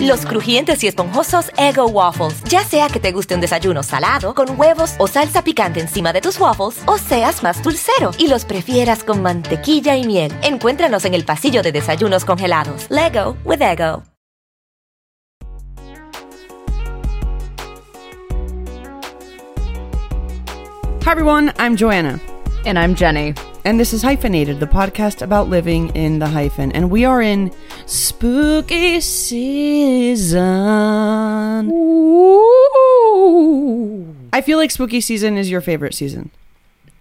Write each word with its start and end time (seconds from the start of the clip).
Los 0.00 0.26
crujientes 0.26 0.82
y 0.84 0.88
esponjosos 0.88 1.50
Ego 1.56 1.86
Waffles. 1.86 2.42
Ya 2.44 2.64
sea 2.64 2.88
que 2.88 3.00
te 3.00 3.12
guste 3.12 3.34
un 3.34 3.40
desayuno 3.40 3.82
salado, 3.82 4.34
con 4.34 4.58
huevos 4.58 4.94
o 4.98 5.06
salsa 5.06 5.42
picante 5.42 5.80
encima 5.80 6.12
de 6.12 6.20
tus 6.20 6.38
waffles, 6.38 6.82
o 6.86 6.98
seas 6.98 7.42
más 7.42 7.62
dulcero 7.62 8.10
y 8.18 8.28
los 8.28 8.44
prefieras 8.44 9.04
con 9.04 9.22
mantequilla 9.22 9.96
y 9.96 10.04
miel. 10.04 10.32
Encuéntranos 10.42 11.04
en 11.04 11.14
el 11.14 11.24
pasillo 11.24 11.62
de 11.62 11.72
desayunos 11.72 12.24
congelados. 12.24 12.86
Lego 12.90 13.36
with 13.44 13.62
Ego. 13.62 14.02
Hi, 21.04 21.12
everyone. 21.12 21.52
I'm 21.56 21.76
Joanna. 21.76 22.20
And 22.64 22.76
I'm 22.76 22.96
Jenny. 22.96 23.32
And 23.64 23.78
this 23.78 23.92
is 23.92 24.02
Hyphenated, 24.02 24.58
the 24.58 24.66
podcast 24.66 25.22
about 25.22 25.48
living 25.48 25.94
in 25.94 26.18
the 26.18 26.26
hyphen. 26.26 26.72
And 26.72 26.90
we 26.90 27.04
are 27.04 27.22
in 27.22 27.52
spooky 27.86 29.00
season. 29.00 30.40
I 34.32 34.42
feel 34.42 34.58
like 34.58 34.70
spooky 34.70 35.00
season 35.00 35.38
is 35.38 35.50
your 35.50 35.60
favorite 35.60 35.94
season. 35.94 36.30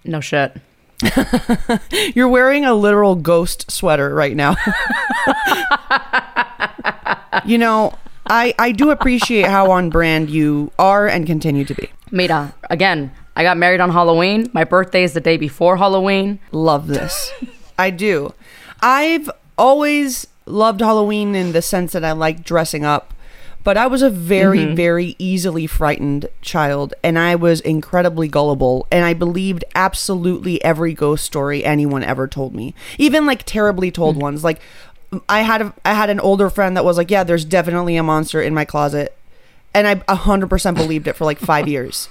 No 0.06 0.22
shit. 0.22 0.56
You're 2.16 2.30
wearing 2.30 2.63
a 2.63 2.73
literal 2.73 3.16
ghost 3.16 3.69
sweater 3.69 4.13
right 4.13 4.36
now. 4.36 4.56
you 7.45 7.58
know, 7.58 7.94
I, 8.28 8.53
I 8.58 8.72
do 8.72 8.91
appreciate 8.91 9.47
how 9.47 9.72
on 9.72 9.89
brand 9.89 10.30
you 10.30 10.72
are 10.80 11.08
and 11.08 11.25
continue 11.25 11.66
to 11.66 11.73
be. 11.73 11.89
Mira, 12.11 12.53
again, 12.69 13.11
I 13.36 13.44
got 13.44 13.58
married 13.58 13.81
on 13.81 13.89
Halloween. 13.89 14.50
My 14.53 14.63
birthday 14.63 15.03
is 15.03 15.13
the 15.13 15.19
day 15.19 15.36
before 15.38 15.78
Halloween. 15.78 16.39
Love 16.52 16.88
this. 16.88 17.31
I 17.78 17.89
do. 17.89 18.33
I've 18.81 19.30
always 19.58 20.28
loved 20.45 20.81
Halloween 20.81 21.35
in 21.35 21.51
the 21.51 21.61
sense 21.61 21.93
that 21.93 22.03
I 22.03 22.11
like 22.11 22.43
dressing 22.43 22.85
up, 22.85 23.13
but 23.63 23.77
I 23.77 23.88
was 23.88 24.03
a 24.03 24.11
very, 24.11 24.59
mm-hmm. 24.59 24.75
very 24.75 25.15
easily 25.17 25.65
frightened 25.65 26.27
child 26.41 26.93
and 27.03 27.17
I 27.17 27.35
was 27.35 27.61
incredibly 27.61 28.27
gullible 28.27 28.85
and 28.91 29.03
I 29.03 29.13
believed 29.13 29.66
absolutely 29.73 30.63
every 30.63 30.93
ghost 30.93 31.25
story 31.25 31.66
anyone 31.66 32.03
ever 32.03 32.27
told 32.27 32.53
me. 32.53 32.75
Even 32.99 33.25
like 33.25 33.43
terribly 33.43 33.89
told 33.89 34.17
mm. 34.17 34.21
ones. 34.21 34.43
Like 34.43 34.61
I 35.27 35.41
had 35.41 35.61
a, 35.63 35.73
I 35.83 35.95
had 35.95 36.11
an 36.11 36.19
older 36.19 36.49
friend 36.49 36.77
that 36.77 36.85
was 36.85 36.97
like, 36.97 37.09
"Yeah, 37.09 37.23
there's 37.23 37.45
definitely 37.45 37.95
a 37.95 38.03
monster 38.03 38.41
in 38.41 38.53
my 38.53 38.66
closet." 38.66 39.17
And 39.73 39.88
I 39.88 39.95
100% 39.95 40.75
believed 40.75 41.07
it 41.07 41.16
for 41.16 41.25
like 41.25 41.39
5 41.39 41.67
years. 41.75 42.07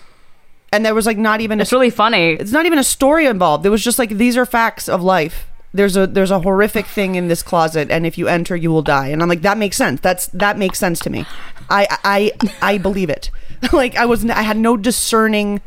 And 0.73 0.85
there 0.85 0.95
was 0.95 1.07
like 1.07 1.17
not 1.17 1.41
even 1.41 1.61
a 1.61 1.63
It's 1.63 1.73
really 1.73 1.89
funny. 1.89 2.33
it's 2.33 2.51
not 2.51 2.67
even 2.67 2.81
a 2.81 2.85
story 2.85 3.27
involved. 3.27 3.65
It 3.65 3.71
was 3.71 3.85
just 3.85 3.99
like 3.99 4.11
these 4.11 4.37
are 4.37 4.45
facts 4.45 4.89
of 4.89 5.05
life. 5.05 5.47
There's 5.75 5.97
a 5.97 6.07
there's 6.07 6.31
a 6.31 6.39
horrific 6.41 6.87
thing 6.87 7.17
in 7.17 7.27
this 7.29 7.43
closet, 7.43 7.91
and 7.91 8.07
if 8.07 8.17
you 8.17 8.29
enter, 8.29 8.55
you 8.55 8.71
will 8.71 8.81
die. 8.83 9.09
And 9.09 9.21
I'm 9.21 9.29
like, 9.29 9.43
that 9.43 9.59
makes 9.59 9.77
sense. 9.77 10.01
That's 10.01 10.29
that 10.29 10.57
makes 10.57 10.79
sense 10.79 11.01
to 11.01 11.11
me. 11.11 11.27
I 11.69 11.89
I 12.05 12.33
I 12.63 12.79
believe 12.79 13.11
it. 13.11 13.31
like 13.73 13.97
I 13.97 14.07
was 14.07 14.25
I 14.31 14.43
had 14.43 14.57
no 14.57 14.77
discerning 14.77 15.61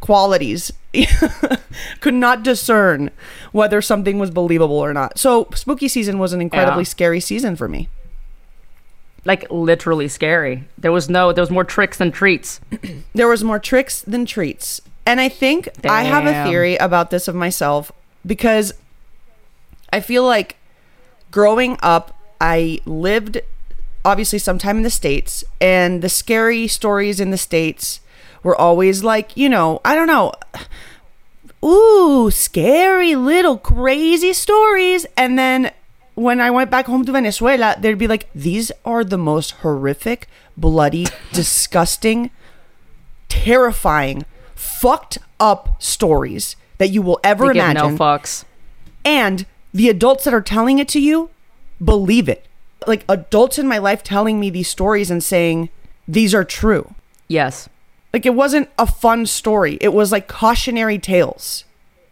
qualities. 0.00 0.72
Could 2.00 2.14
not 2.14 2.42
discern 2.42 3.10
whether 3.52 3.80
something 3.80 4.18
was 4.18 4.30
believable 4.30 4.78
or 4.78 4.92
not. 4.92 5.18
So 5.18 5.48
spooky 5.54 5.88
season 5.88 6.18
was 6.18 6.32
an 6.32 6.40
incredibly 6.40 6.82
Yeah. 6.82 6.88
scary 6.88 7.20
season 7.20 7.54
for 7.54 7.68
me. 7.68 7.88
Like 9.24 9.46
literally 9.50 10.08
scary. 10.08 10.64
There 10.78 10.92
was 10.92 11.08
no 11.08 11.32
there 11.32 11.42
was 11.42 11.50
more 11.50 11.64
tricks 11.64 11.98
than 11.98 12.10
treats. 12.12 12.60
there 13.14 13.28
was 13.28 13.44
more 13.44 13.58
tricks 13.58 14.02
than 14.02 14.26
treats. 14.26 14.80
And 15.04 15.20
I 15.20 15.28
think 15.28 15.68
I 15.84 16.02
have 16.02 16.26
a 16.26 16.48
theory 16.48 16.76
about 16.76 17.10
this 17.10 17.28
of 17.28 17.34
myself 17.36 17.92
because 18.24 18.72
I 19.92 20.00
feel 20.00 20.24
like 20.24 20.56
growing 21.30 21.78
up, 21.82 22.16
I 22.40 22.80
lived 22.84 23.40
obviously 24.04 24.38
sometime 24.38 24.76
in 24.76 24.82
the 24.82 24.90
States, 24.90 25.42
and 25.60 26.00
the 26.00 26.08
scary 26.08 26.68
stories 26.68 27.18
in 27.18 27.30
the 27.30 27.36
States 27.38 28.00
were 28.42 28.56
always 28.56 29.02
like, 29.02 29.36
you 29.36 29.48
know, 29.48 29.80
I 29.84 29.94
don't 29.96 30.06
know. 30.06 30.32
Ooh, 31.64 32.30
scary 32.30 33.16
little 33.16 33.58
crazy 33.58 34.32
stories. 34.32 35.06
And 35.16 35.36
then 35.36 35.72
when 36.14 36.40
I 36.40 36.50
went 36.50 36.70
back 36.70 36.86
home 36.86 37.04
to 37.04 37.12
Venezuela, 37.12 37.74
there'd 37.78 37.98
be 37.98 38.06
like, 38.06 38.28
these 38.34 38.70
are 38.84 39.02
the 39.02 39.18
most 39.18 39.50
horrific, 39.62 40.28
bloody, 40.56 41.06
disgusting, 41.32 42.30
terrifying, 43.28 44.24
fucked 44.54 45.18
up 45.40 45.82
stories 45.82 46.54
that 46.78 46.88
you 46.88 47.02
will 47.02 47.18
ever 47.24 47.50
imagine. 47.50 47.96
no 47.96 47.98
fucks. 47.98 48.44
and 49.04 49.46
the 49.76 49.90
adults 49.90 50.24
that 50.24 50.32
are 50.32 50.40
telling 50.40 50.78
it 50.78 50.88
to 50.88 51.00
you 51.00 51.28
believe 51.84 52.28
it. 52.30 52.46
Like 52.86 53.04
adults 53.08 53.58
in 53.58 53.68
my 53.68 53.76
life 53.76 54.02
telling 54.02 54.40
me 54.40 54.48
these 54.48 54.68
stories 54.68 55.10
and 55.10 55.22
saying 55.22 55.68
these 56.08 56.34
are 56.34 56.44
true. 56.44 56.94
Yes. 57.28 57.68
Like 58.12 58.24
it 58.24 58.34
wasn't 58.34 58.70
a 58.78 58.86
fun 58.86 59.26
story. 59.26 59.76
It 59.82 59.92
was 59.92 60.12
like 60.12 60.28
cautionary 60.28 60.98
tales 60.98 61.64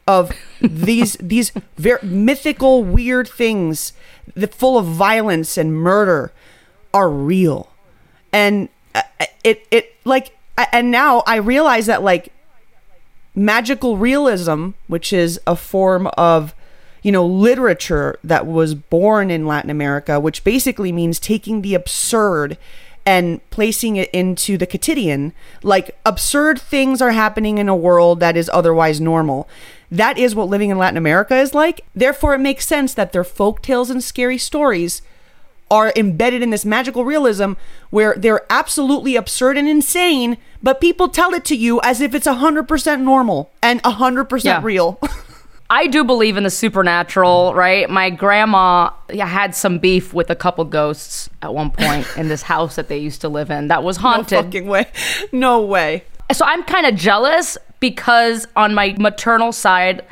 of 0.06 0.30
these 0.60 1.14
these 1.14 1.52
very 1.76 2.06
mythical 2.06 2.84
weird 2.84 3.28
things 3.28 3.94
that 4.34 4.54
full 4.54 4.76
of 4.76 4.84
violence 4.84 5.56
and 5.56 5.74
murder 5.74 6.32
are 6.92 7.08
real. 7.08 7.70
And 8.30 8.68
uh, 8.94 9.02
it 9.42 9.66
it 9.70 9.94
like 10.04 10.36
and 10.72 10.90
now 10.90 11.22
I 11.26 11.36
realize 11.36 11.86
that 11.86 12.02
like 12.02 12.30
magical 13.34 13.96
realism, 13.96 14.70
which 14.86 15.14
is 15.14 15.40
a 15.46 15.56
form 15.56 16.08
of, 16.18 16.54
you 17.04 17.12
know, 17.12 17.24
literature 17.24 18.18
that 18.24 18.46
was 18.46 18.74
born 18.74 19.30
in 19.30 19.46
Latin 19.46 19.68
America, 19.70 20.18
which 20.18 20.42
basically 20.42 20.90
means 20.90 21.20
taking 21.20 21.60
the 21.62 21.74
absurd 21.74 22.56
and 23.06 23.38
placing 23.50 23.96
it 23.96 24.08
into 24.10 24.56
the 24.56 24.66
quotidian. 24.66 25.34
Like 25.62 25.96
absurd 26.06 26.58
things 26.58 27.02
are 27.02 27.10
happening 27.12 27.58
in 27.58 27.68
a 27.68 27.76
world 27.76 28.20
that 28.20 28.36
is 28.38 28.50
otherwise 28.54 29.02
normal. 29.02 29.46
That 29.90 30.16
is 30.16 30.34
what 30.34 30.48
living 30.48 30.70
in 30.70 30.78
Latin 30.78 30.96
America 30.96 31.36
is 31.36 31.52
like. 31.54 31.82
Therefore, 31.94 32.32
it 32.34 32.38
makes 32.38 32.66
sense 32.66 32.94
that 32.94 33.12
their 33.12 33.22
folk 33.22 33.60
tales 33.60 33.90
and 33.90 34.02
scary 34.02 34.38
stories 34.38 35.02
are 35.70 35.92
embedded 35.96 36.42
in 36.42 36.48
this 36.50 36.64
magical 36.64 37.04
realism 37.04 37.52
where 37.90 38.14
they're 38.16 38.46
absolutely 38.48 39.16
absurd 39.16 39.58
and 39.58 39.68
insane, 39.68 40.38
but 40.62 40.80
people 40.80 41.08
tell 41.08 41.34
it 41.34 41.44
to 41.44 41.54
you 41.56 41.80
as 41.82 42.00
if 42.00 42.14
it's 42.14 42.26
100% 42.26 43.00
normal 43.02 43.50
and 43.62 43.82
100% 43.82 44.44
Yeah. 44.44 44.60
real. 44.62 44.98
I 45.74 45.88
do 45.88 46.04
believe 46.04 46.36
in 46.36 46.44
the 46.44 46.50
supernatural, 46.50 47.52
right? 47.52 47.90
My 47.90 48.08
grandma 48.08 48.90
had 49.10 49.56
some 49.56 49.80
beef 49.80 50.14
with 50.14 50.30
a 50.30 50.36
couple 50.36 50.64
ghosts 50.64 51.28
at 51.42 51.52
one 51.52 51.72
point 51.72 52.06
in 52.16 52.28
this 52.28 52.42
house 52.42 52.76
that 52.76 52.86
they 52.86 52.98
used 52.98 53.20
to 53.22 53.28
live 53.28 53.50
in 53.50 53.66
that 53.66 53.82
was 53.82 53.96
haunted. 53.96 54.36
no 54.36 54.42
fucking 54.44 54.68
way. 54.68 54.86
No 55.32 55.62
way. 55.62 56.04
so 56.30 56.44
I'm 56.44 56.62
kind 56.62 56.86
of 56.86 56.94
jealous 56.94 57.58
because 57.80 58.46
on 58.54 58.72
my 58.72 58.94
maternal 59.00 59.50
side 59.50 60.04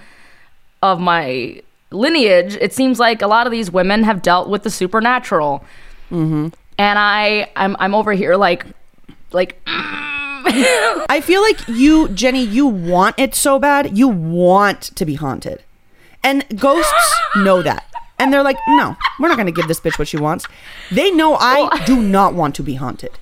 of 0.82 0.98
my 0.98 1.62
lineage, 1.92 2.56
it 2.60 2.72
seems 2.72 2.98
like 2.98 3.22
a 3.22 3.28
lot 3.28 3.46
of 3.46 3.52
these 3.52 3.70
women 3.70 4.02
have 4.02 4.20
dealt 4.20 4.48
with 4.48 4.64
the 4.64 4.70
supernatural, 4.70 5.64
mm-hmm. 6.10 6.48
and 6.76 6.98
I, 6.98 7.48
I'm, 7.54 7.76
I'm 7.78 7.94
over 7.94 8.12
here 8.12 8.34
like, 8.34 8.66
like, 9.30 9.62
I 10.44 11.20
feel 11.22 11.42
like 11.42 11.66
you, 11.68 12.08
Jenny, 12.08 12.42
you 12.42 12.66
want 12.66 13.18
it 13.18 13.34
so 13.34 13.58
bad. 13.58 13.96
You 13.96 14.08
want 14.08 14.82
to 14.82 15.04
be 15.04 15.14
haunted. 15.14 15.62
And 16.22 16.44
ghosts 16.58 17.20
know 17.36 17.62
that. 17.62 17.84
And 18.18 18.32
they're 18.32 18.42
like, 18.42 18.58
no, 18.68 18.96
we're 19.18 19.28
not 19.28 19.36
going 19.36 19.46
to 19.46 19.52
give 19.52 19.68
this 19.68 19.80
bitch 19.80 19.98
what 19.98 20.08
she 20.08 20.16
wants. 20.16 20.46
They 20.90 21.10
know 21.10 21.36
I 21.36 21.84
do 21.84 22.00
not 22.00 22.34
want 22.34 22.54
to 22.56 22.62
be 22.62 22.74
haunted. 22.74 23.18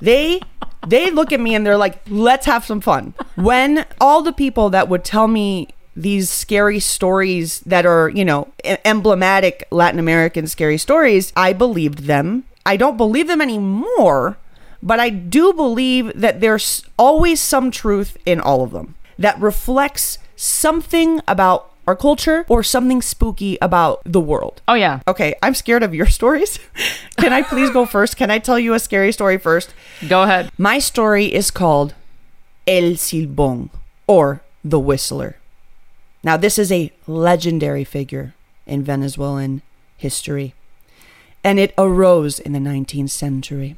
They 0.00 0.40
they 0.86 1.10
look 1.10 1.32
at 1.32 1.40
me 1.40 1.54
and 1.54 1.64
they're 1.64 1.78
like, 1.78 2.02
let's 2.10 2.44
have 2.44 2.64
some 2.64 2.82
fun. 2.82 3.14
When 3.36 3.86
all 4.02 4.22
the 4.22 4.34
people 4.34 4.68
that 4.70 4.88
would 4.88 5.02
tell 5.02 5.28
me 5.28 5.68
these 5.96 6.28
scary 6.28 6.78
stories 6.78 7.60
that 7.60 7.86
are, 7.86 8.10
you 8.10 8.24
know, 8.24 8.52
emblematic 8.84 9.66
Latin 9.70 9.98
American 9.98 10.46
scary 10.46 10.76
stories, 10.76 11.32
I 11.36 11.54
believed 11.54 12.00
them 12.00 12.44
I 12.66 12.76
don't 12.76 12.96
believe 12.96 13.26
them 13.26 13.42
anymore, 13.42 14.36
but 14.84 15.00
I 15.00 15.08
do 15.08 15.52
believe 15.54 16.12
that 16.14 16.40
there's 16.40 16.84
always 16.98 17.40
some 17.40 17.70
truth 17.70 18.18
in 18.26 18.38
all 18.38 18.62
of 18.62 18.70
them 18.70 18.94
that 19.18 19.40
reflects 19.40 20.18
something 20.36 21.20
about 21.26 21.72
our 21.86 21.96
culture 21.96 22.44
or 22.48 22.62
something 22.62 23.00
spooky 23.00 23.58
about 23.60 24.02
the 24.04 24.20
world. 24.20 24.60
Oh 24.68 24.74
yeah. 24.74 25.00
Okay, 25.08 25.34
I'm 25.42 25.54
scared 25.54 25.82
of 25.82 25.94
your 25.94 26.06
stories. 26.18 26.58
Can 27.16 27.32
I 27.32 27.42
please 27.42 27.70
go 27.70 27.86
first? 27.86 28.16
Can 28.16 28.30
I 28.30 28.38
tell 28.38 28.58
you 28.58 28.74
a 28.74 28.78
scary 28.78 29.10
story 29.12 29.38
first? 29.38 29.74
Go 30.06 30.22
ahead. 30.22 30.50
My 30.58 30.78
story 30.78 31.32
is 31.32 31.50
called 31.50 31.94
El 32.66 32.92
Silbón 32.94 33.70
or 34.06 34.42
the 34.62 34.78
Whistler. 34.78 35.36
Now, 36.22 36.38
this 36.38 36.58
is 36.58 36.72
a 36.72 36.90
legendary 37.06 37.84
figure 37.84 38.34
in 38.66 38.82
Venezuelan 38.82 39.60
history, 39.98 40.54
and 41.42 41.58
it 41.58 41.74
arose 41.76 42.38
in 42.38 42.52
the 42.52 42.58
19th 42.58 43.10
century. 43.10 43.76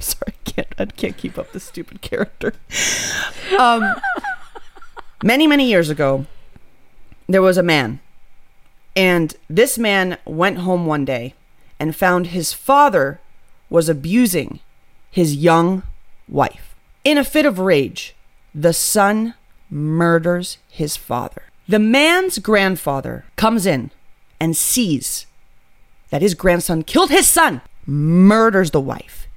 Sorry, 0.04 0.32
I 0.46 0.50
can't, 0.50 0.74
I 0.78 0.84
can't 0.86 1.16
keep 1.16 1.38
up 1.38 1.52
this 1.52 1.64
stupid 1.64 2.00
character. 2.00 2.54
Um, 3.58 3.94
many, 5.22 5.46
many 5.46 5.68
years 5.68 5.90
ago, 5.90 6.26
there 7.28 7.42
was 7.42 7.58
a 7.58 7.62
man, 7.62 8.00
and 8.96 9.34
this 9.48 9.78
man 9.78 10.18
went 10.24 10.58
home 10.58 10.86
one 10.86 11.04
day 11.04 11.34
and 11.78 11.94
found 11.94 12.28
his 12.28 12.52
father 12.52 13.20
was 13.68 13.88
abusing 13.88 14.60
his 15.10 15.36
young 15.36 15.82
wife. 16.28 16.74
In 17.04 17.18
a 17.18 17.24
fit 17.24 17.46
of 17.46 17.58
rage, 17.58 18.14
the 18.54 18.72
son 18.72 19.34
murders 19.70 20.58
his 20.68 20.96
father. 20.96 21.42
The 21.68 21.78
man's 21.78 22.38
grandfather 22.38 23.24
comes 23.36 23.64
in 23.64 23.90
and 24.40 24.56
sees 24.56 25.26
that 26.10 26.22
his 26.22 26.34
grandson 26.34 26.82
killed 26.82 27.10
his 27.10 27.28
son, 27.28 27.60
murders 27.86 28.72
the 28.72 28.80
wife, 28.80 29.28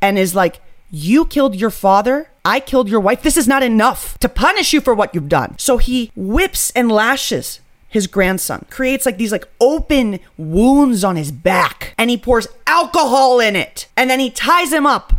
and 0.00 0.18
is 0.18 0.34
like, 0.34 0.60
You 0.90 1.26
killed 1.26 1.54
your 1.56 1.70
father? 1.70 2.28
I 2.44 2.60
killed 2.60 2.88
your 2.88 3.00
wife. 3.00 3.22
This 3.22 3.36
is 3.36 3.48
not 3.48 3.62
enough 3.62 4.18
to 4.18 4.28
punish 4.28 4.72
you 4.72 4.80
for 4.80 4.94
what 4.94 5.14
you've 5.14 5.28
done. 5.28 5.56
So 5.58 5.78
he 5.78 6.12
whips 6.14 6.70
and 6.70 6.90
lashes 6.90 7.60
his 7.88 8.06
grandson, 8.06 8.66
creates 8.70 9.06
like 9.06 9.16
these 9.16 9.32
like 9.32 9.48
open 9.60 10.20
wounds 10.36 11.02
on 11.02 11.16
his 11.16 11.32
back, 11.32 11.94
and 11.98 12.10
he 12.10 12.16
pours 12.16 12.46
alcohol 12.66 13.40
in 13.40 13.56
it, 13.56 13.88
and 13.96 14.10
then 14.10 14.20
he 14.20 14.30
ties 14.30 14.72
him 14.72 14.86
up 14.86 15.12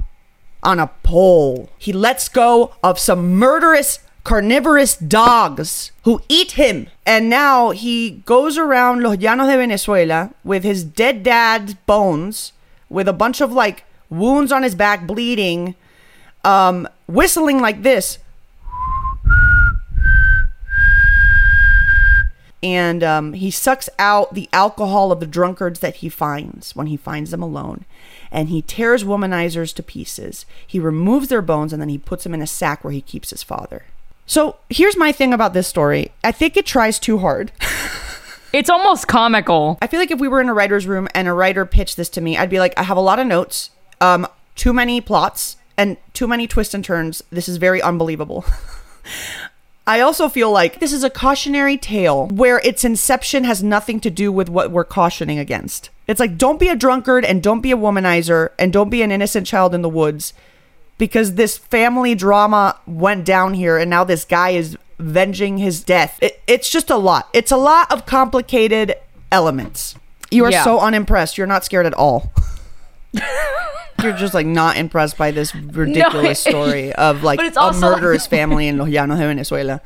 on 0.63 0.79
a 0.79 0.87
pole. 1.03 1.69
He 1.77 1.91
lets 1.91 2.29
go 2.29 2.73
of 2.83 2.99
some 2.99 3.35
murderous 3.35 3.99
carnivorous 4.23 4.97
dogs 4.97 5.91
who 6.03 6.21
eat 6.27 6.51
him. 6.51 6.87
And 7.05 7.29
now 7.29 7.71
he 7.71 8.23
goes 8.25 8.57
around 8.57 9.01
Los 9.01 9.15
Llanos 9.15 9.49
de 9.49 9.57
Venezuela 9.57 10.31
with 10.43 10.65
his 10.65 10.83
dead 10.83 11.23
dad's 11.23 11.75
bones, 11.75 12.51
with 12.89 13.07
a 13.07 13.13
bunch 13.13 13.39
of 13.39 13.53
like 13.53 13.85
wounds 14.09 14.51
on 14.51 14.63
his 14.63 14.75
back, 14.75 15.07
bleeding, 15.07 15.75
um, 16.43 16.87
whistling 17.07 17.59
like 17.59 17.83
this. 17.83 18.19
And 22.63 23.03
um, 23.03 23.33
he 23.33 23.51
sucks 23.51 23.87
out 23.99 24.33
the 24.33 24.49
alcohol 24.51 25.11
of 25.11 25.19
the 25.19 25.27
drunkards 25.27 25.79
that 25.79 25.97
he 25.97 26.09
finds 26.09 26.75
when 26.75 26.87
he 26.87 26.97
finds 26.97 27.31
them 27.31 27.43
alone. 27.43 27.85
And 28.31 28.49
he 28.49 28.61
tears 28.61 29.03
womanizers 29.03 29.73
to 29.75 29.83
pieces. 29.83 30.45
He 30.65 30.79
removes 30.79 31.27
their 31.27 31.43
bones 31.43 31.71
and 31.71 31.81
then 31.81 31.89
he 31.89 31.97
puts 31.97 32.23
them 32.23 32.33
in 32.33 32.41
a 32.41 32.47
sack 32.47 32.83
where 32.83 32.93
he 32.93 33.01
keeps 33.01 33.29
his 33.29 33.43
father. 33.43 33.85
So 34.25 34.57
here's 34.69 34.97
my 34.97 35.11
thing 35.11 35.33
about 35.33 35.53
this 35.53 35.67
story. 35.67 36.11
I 36.23 36.31
think 36.31 36.57
it 36.57 36.65
tries 36.65 36.99
too 36.99 37.19
hard. 37.19 37.51
It's 38.53 38.69
almost 38.69 39.07
comical. 39.07 39.77
I 39.81 39.87
feel 39.87 39.99
like 39.99 40.09
if 40.09 40.19
we 40.19 40.27
were 40.27 40.39
in 40.39 40.49
a 40.49 40.53
writer's 40.53 40.87
room 40.87 41.07
and 41.13 41.27
a 41.27 41.33
writer 41.33 41.65
pitched 41.65 41.97
this 41.97 42.09
to 42.09 42.21
me, 42.21 42.37
I'd 42.37 42.49
be 42.49 42.59
like, 42.59 42.73
I 42.77 42.83
have 42.83 42.97
a 42.97 43.01
lot 43.01 43.19
of 43.19 43.27
notes, 43.27 43.71
um, 44.01 44.27
too 44.55 44.73
many 44.73 45.01
plots, 45.01 45.57
and 45.77 45.97
too 46.13 46.27
many 46.27 46.47
twists 46.47 46.73
and 46.73 46.83
turns. 46.83 47.23
This 47.29 47.47
is 47.47 47.57
very 47.57 47.81
unbelievable. 47.81 48.45
I 49.87 50.01
also 50.01 50.27
feel 50.27 50.51
like 50.51 50.79
this 50.81 50.91
is 50.91 51.03
a 51.05 51.09
cautionary 51.09 51.77
tale 51.77 52.27
where 52.27 52.59
its 52.59 52.83
inception 52.83 53.45
has 53.45 53.63
nothing 53.63 54.01
to 54.01 54.09
do 54.09 54.33
with 54.33 54.49
what 54.49 54.69
we're 54.69 54.83
cautioning 54.83 55.39
against. 55.39 55.89
It's 56.07 56.19
like, 56.19 56.37
don't 56.37 56.59
be 56.59 56.67
a 56.67 56.75
drunkard 56.75 57.23
and 57.23 57.41
don't 57.41 57.61
be 57.61 57.71
a 57.71 57.77
womanizer 57.77 58.49
and 58.59 58.73
don't 58.73 58.89
be 58.89 59.01
an 59.01 59.11
innocent 59.13 59.47
child 59.47 59.73
in 59.73 59.83
the 59.83 59.89
woods 59.89 60.33
because 60.97 61.35
this 61.35 61.57
family 61.57 62.15
drama 62.15 62.77
went 62.85 63.23
down 63.23 63.53
here 63.53 63.77
and 63.77 63.89
now 63.89 64.03
this 64.03 64.25
guy 64.25 64.49
is 64.49 64.77
venging 64.99 65.57
his 65.59 65.81
death. 65.83 66.19
It, 66.21 66.41
it's 66.47 66.69
just 66.69 66.89
a 66.89 66.97
lot. 66.97 67.29
It's 67.31 67.51
a 67.51 67.57
lot 67.57 67.89
of 67.89 68.05
complicated 68.05 68.95
elements. 69.31 69.95
You 70.31 70.43
are 70.45 70.51
Yeah. 70.51 70.65
so 70.65 70.79
unimpressed. 70.79 71.37
You're 71.37 71.47
not 71.47 71.63
scared 71.63 71.85
at 71.85 71.93
all. 71.93 72.33
You're 74.03 74.13
just 74.13 74.33
like 74.33 74.45
not 74.45 74.77
impressed 74.77 75.17
by 75.17 75.31
this 75.31 75.55
ridiculous 75.55 76.39
story 76.39 76.93
of 76.93 77.23
like 77.23 77.39
a 77.57 77.73
murderous 77.73 78.27
family 78.27 78.67
in 78.67 78.77
de 78.77 78.85
Venezuela. 78.85 79.81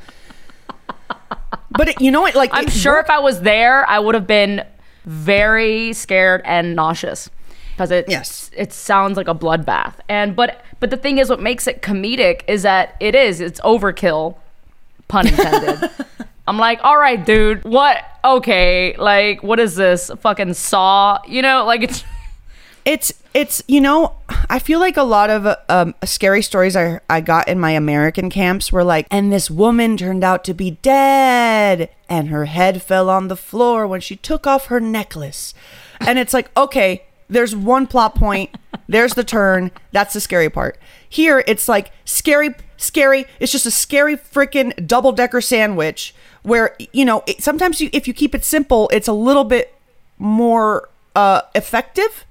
But 1.70 1.88
it, 1.88 2.00
you 2.00 2.10
know 2.10 2.20
what? 2.20 2.34
Like 2.34 2.50
I'm 2.52 2.68
sure 2.68 2.94
worked- 2.96 3.08
if 3.08 3.10
I 3.10 3.18
was 3.18 3.40
there, 3.40 3.88
I 3.88 3.98
would 3.98 4.14
have 4.14 4.26
been 4.26 4.64
very 5.06 5.92
scared 5.94 6.42
and 6.44 6.76
nauseous 6.76 7.30
because 7.72 7.90
it 7.90 8.04
Yes. 8.08 8.50
it 8.54 8.72
sounds 8.72 9.16
like 9.16 9.28
a 9.28 9.34
bloodbath. 9.34 9.94
And 10.08 10.36
but 10.36 10.62
but 10.80 10.90
the 10.90 10.98
thing 10.98 11.16
is, 11.18 11.30
what 11.30 11.40
makes 11.40 11.66
it 11.66 11.80
comedic 11.80 12.42
is 12.46 12.62
that 12.62 12.96
it 13.00 13.14
is 13.14 13.40
it's 13.40 13.60
overkill, 13.62 14.36
pun 15.08 15.26
intended. 15.28 15.90
I'm 16.46 16.58
like, 16.58 16.80
all 16.82 16.98
right, 16.98 17.24
dude, 17.24 17.64
what? 17.64 18.04
Okay, 18.24 18.94
like, 18.98 19.42
what 19.42 19.58
is 19.60 19.74
this? 19.76 20.10
Fucking 20.20 20.54
saw? 20.54 21.20
You 21.26 21.40
know, 21.40 21.64
like 21.64 21.82
it's. 21.82 22.04
It's 22.84 23.12
it's 23.34 23.62
you 23.68 23.80
know 23.80 24.14
i 24.50 24.58
feel 24.58 24.78
like 24.78 24.96
a 24.96 25.02
lot 25.02 25.30
of 25.30 25.56
um, 25.68 25.94
scary 26.04 26.42
stories 26.42 26.76
I, 26.76 27.00
I 27.08 27.20
got 27.20 27.48
in 27.48 27.58
my 27.60 27.70
american 27.70 28.28
camps 28.28 28.72
were 28.72 28.84
like 28.84 29.06
and 29.10 29.32
this 29.32 29.50
woman 29.50 29.96
turned 29.96 30.24
out 30.24 30.44
to 30.44 30.54
be 30.54 30.72
dead 30.82 31.90
and 32.08 32.28
her 32.28 32.44
head 32.44 32.82
fell 32.82 33.08
on 33.08 33.28
the 33.28 33.36
floor 33.36 33.86
when 33.86 34.02
she 34.02 34.16
took 34.16 34.46
off 34.46 34.66
her 34.66 34.80
necklace. 34.80 35.54
And 36.00 36.18
it's 36.18 36.34
like 36.34 36.50
okay 36.56 37.04
there's 37.32 37.56
one 37.56 37.86
plot 37.86 38.14
point. 38.14 38.54
There's 38.86 39.14
the 39.14 39.24
turn. 39.24 39.70
That's 39.90 40.12
the 40.12 40.20
scary 40.20 40.50
part. 40.50 40.78
Here 41.08 41.42
it's 41.46 41.66
like 41.66 41.92
scary 42.04 42.54
scary 42.76 43.24
it's 43.38 43.52
just 43.52 43.64
a 43.64 43.70
scary 43.70 44.16
freaking 44.16 44.86
double 44.86 45.12
decker 45.12 45.40
sandwich 45.40 46.14
where 46.42 46.76
you 46.92 47.04
know 47.04 47.22
it, 47.28 47.40
sometimes 47.40 47.80
you 47.80 47.88
if 47.92 48.08
you 48.08 48.12
keep 48.12 48.34
it 48.34 48.44
simple 48.44 48.90
it's 48.92 49.06
a 49.06 49.12
little 49.12 49.44
bit 49.44 49.72
more 50.18 50.88
uh 51.14 51.42
effective 51.54 52.24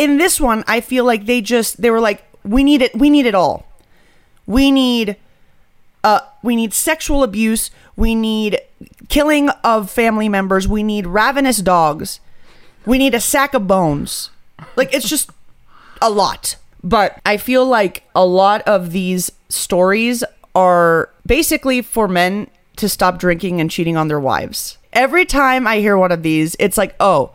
in 0.00 0.16
this 0.16 0.40
one, 0.40 0.64
I 0.66 0.80
feel 0.80 1.04
like 1.04 1.26
they 1.26 1.42
just 1.42 1.82
they 1.82 1.90
were 1.90 2.00
like, 2.00 2.24
we 2.42 2.64
need 2.64 2.80
it, 2.80 2.96
we 2.96 3.10
need 3.10 3.26
it 3.26 3.34
all. 3.34 3.66
We 4.46 4.70
need 4.70 5.16
uh 6.02 6.20
we 6.42 6.56
need 6.56 6.72
sexual 6.72 7.22
abuse, 7.22 7.70
we 7.96 8.14
need 8.14 8.62
killing 9.10 9.50
of 9.62 9.90
family 9.90 10.26
members, 10.26 10.66
we 10.66 10.82
need 10.82 11.06
ravenous 11.06 11.58
dogs, 11.58 12.18
we 12.86 12.96
need 12.96 13.14
a 13.14 13.20
sack 13.20 13.52
of 13.52 13.68
bones. 13.68 14.30
Like 14.74 14.94
it's 14.94 15.06
just 15.06 15.30
a 16.00 16.08
lot. 16.08 16.56
But 16.82 17.20
I 17.26 17.36
feel 17.36 17.66
like 17.66 18.04
a 18.14 18.24
lot 18.24 18.62
of 18.62 18.92
these 18.92 19.30
stories 19.50 20.24
are 20.54 21.10
basically 21.26 21.82
for 21.82 22.08
men 22.08 22.48
to 22.76 22.88
stop 22.88 23.18
drinking 23.18 23.60
and 23.60 23.70
cheating 23.70 23.98
on 23.98 24.08
their 24.08 24.18
wives. 24.18 24.78
Every 24.94 25.26
time 25.26 25.66
I 25.66 25.80
hear 25.80 25.98
one 25.98 26.10
of 26.10 26.22
these, 26.22 26.56
it's 26.58 26.78
like, 26.78 26.94
oh, 26.98 27.32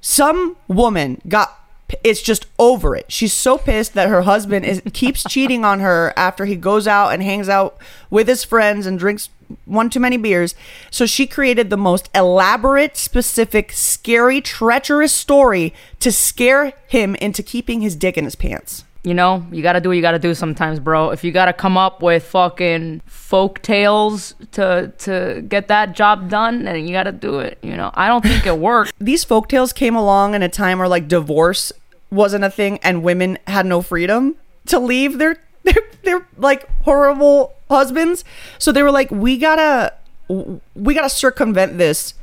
some 0.00 0.56
woman 0.68 1.20
got 1.26 1.63
is 2.02 2.22
just 2.22 2.46
over 2.58 2.96
it. 2.96 3.10
She's 3.10 3.32
so 3.32 3.58
pissed 3.58 3.94
that 3.94 4.08
her 4.08 4.22
husband 4.22 4.64
is 4.64 4.82
keeps 4.92 5.22
cheating 5.28 5.64
on 5.64 5.80
her 5.80 6.12
after 6.16 6.44
he 6.44 6.56
goes 6.56 6.86
out 6.86 7.10
and 7.10 7.22
hangs 7.22 7.48
out 7.48 7.76
with 8.10 8.28
his 8.28 8.44
friends 8.44 8.86
and 8.86 8.98
drinks 8.98 9.28
one 9.64 9.90
too 9.90 10.00
many 10.00 10.16
beers. 10.16 10.54
So 10.90 11.06
she 11.06 11.26
created 11.26 11.70
the 11.70 11.76
most 11.76 12.08
elaborate, 12.14 12.96
specific, 12.96 13.72
scary, 13.72 14.40
treacherous 14.40 15.14
story 15.14 15.74
to 16.00 16.10
scare 16.10 16.72
him 16.86 17.14
into 17.16 17.42
keeping 17.42 17.80
his 17.80 17.96
dick 17.96 18.16
in 18.16 18.24
his 18.24 18.36
pants. 18.36 18.84
You 19.04 19.12
know, 19.12 19.46
you 19.52 19.62
gotta 19.62 19.82
do 19.82 19.90
what 19.90 19.96
you 19.96 20.02
gotta 20.02 20.18
do 20.18 20.34
sometimes, 20.34 20.80
bro. 20.80 21.10
If 21.10 21.22
you 21.24 21.30
gotta 21.30 21.52
come 21.52 21.76
up 21.76 22.02
with 22.02 22.24
fucking 22.24 23.02
folk 23.06 23.60
tales 23.60 24.34
to 24.52 24.92
to 24.98 25.44
get 25.46 25.68
that 25.68 25.92
job 25.92 26.30
done, 26.30 26.64
then 26.64 26.86
you 26.86 26.92
gotta 26.92 27.12
do 27.12 27.38
it. 27.38 27.58
You 27.62 27.76
know, 27.76 27.90
I 27.92 28.08
don't 28.08 28.22
think 28.22 28.46
it 28.46 28.58
worked. 28.70 28.94
These 28.98 29.22
folk 29.22 29.48
tales 29.48 29.74
came 29.74 29.94
along 29.94 30.34
in 30.34 30.42
a 30.42 30.48
time 30.48 30.78
where 30.78 30.88
like 30.88 31.06
divorce 31.06 31.70
wasn't 32.10 32.44
a 32.44 32.50
thing 32.50 32.78
and 32.82 33.02
women 33.02 33.38
had 33.46 33.66
no 33.66 33.82
freedom 33.82 34.36
to 34.66 34.78
leave 34.78 35.18
their 35.18 35.36
their, 35.64 35.82
their 36.02 36.26
like 36.38 36.66
horrible 36.82 37.52
husbands. 37.68 38.24
So 38.58 38.72
they 38.72 38.82
were 38.82 38.90
like, 38.90 39.10
we 39.10 39.36
gotta 39.36 39.92
we 40.28 40.94
gotta 40.94 41.10
circumvent 41.10 41.76
this. 41.76 42.14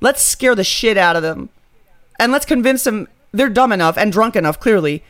Let's 0.00 0.22
scare 0.22 0.56
the 0.56 0.64
shit 0.64 0.96
out 0.96 1.14
of 1.14 1.22
them, 1.22 1.48
and 2.18 2.32
let's 2.32 2.46
convince 2.46 2.84
them 2.84 3.08
they're 3.32 3.48
dumb 3.48 3.72
enough 3.72 3.96
and 3.96 4.12
drunk 4.12 4.36
enough, 4.36 4.58
clearly, 4.58 5.02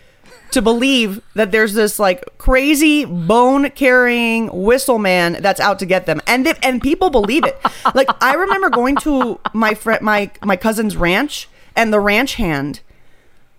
to 0.53 0.63
believe 0.63 1.21
that 1.35 1.53
there's 1.53 1.75
this 1.75 1.99
like 1.99 2.25
crazy 2.39 3.05
bone 3.05 3.71
carrying 3.71 4.49
whistle 4.49 4.99
man 4.99 5.39
that's 5.41 5.61
out 5.61 5.79
to 5.81 5.87
get 5.87 6.07
them, 6.07 6.21
and 6.27 6.47
they, 6.47 6.55
and 6.63 6.81
people 6.81 7.11
believe 7.11 7.45
it. 7.45 7.59
Like 7.95 8.09
I 8.23 8.35
remember 8.35 8.71
going 8.71 8.97
to 8.99 9.41
my 9.53 9.75
friend 9.75 10.01
my 10.03 10.31
my 10.43 10.57
cousin's 10.57 10.97
ranch, 10.97 11.49
and 11.77 11.93
the 11.93 12.01
ranch 12.01 12.35
hand 12.35 12.81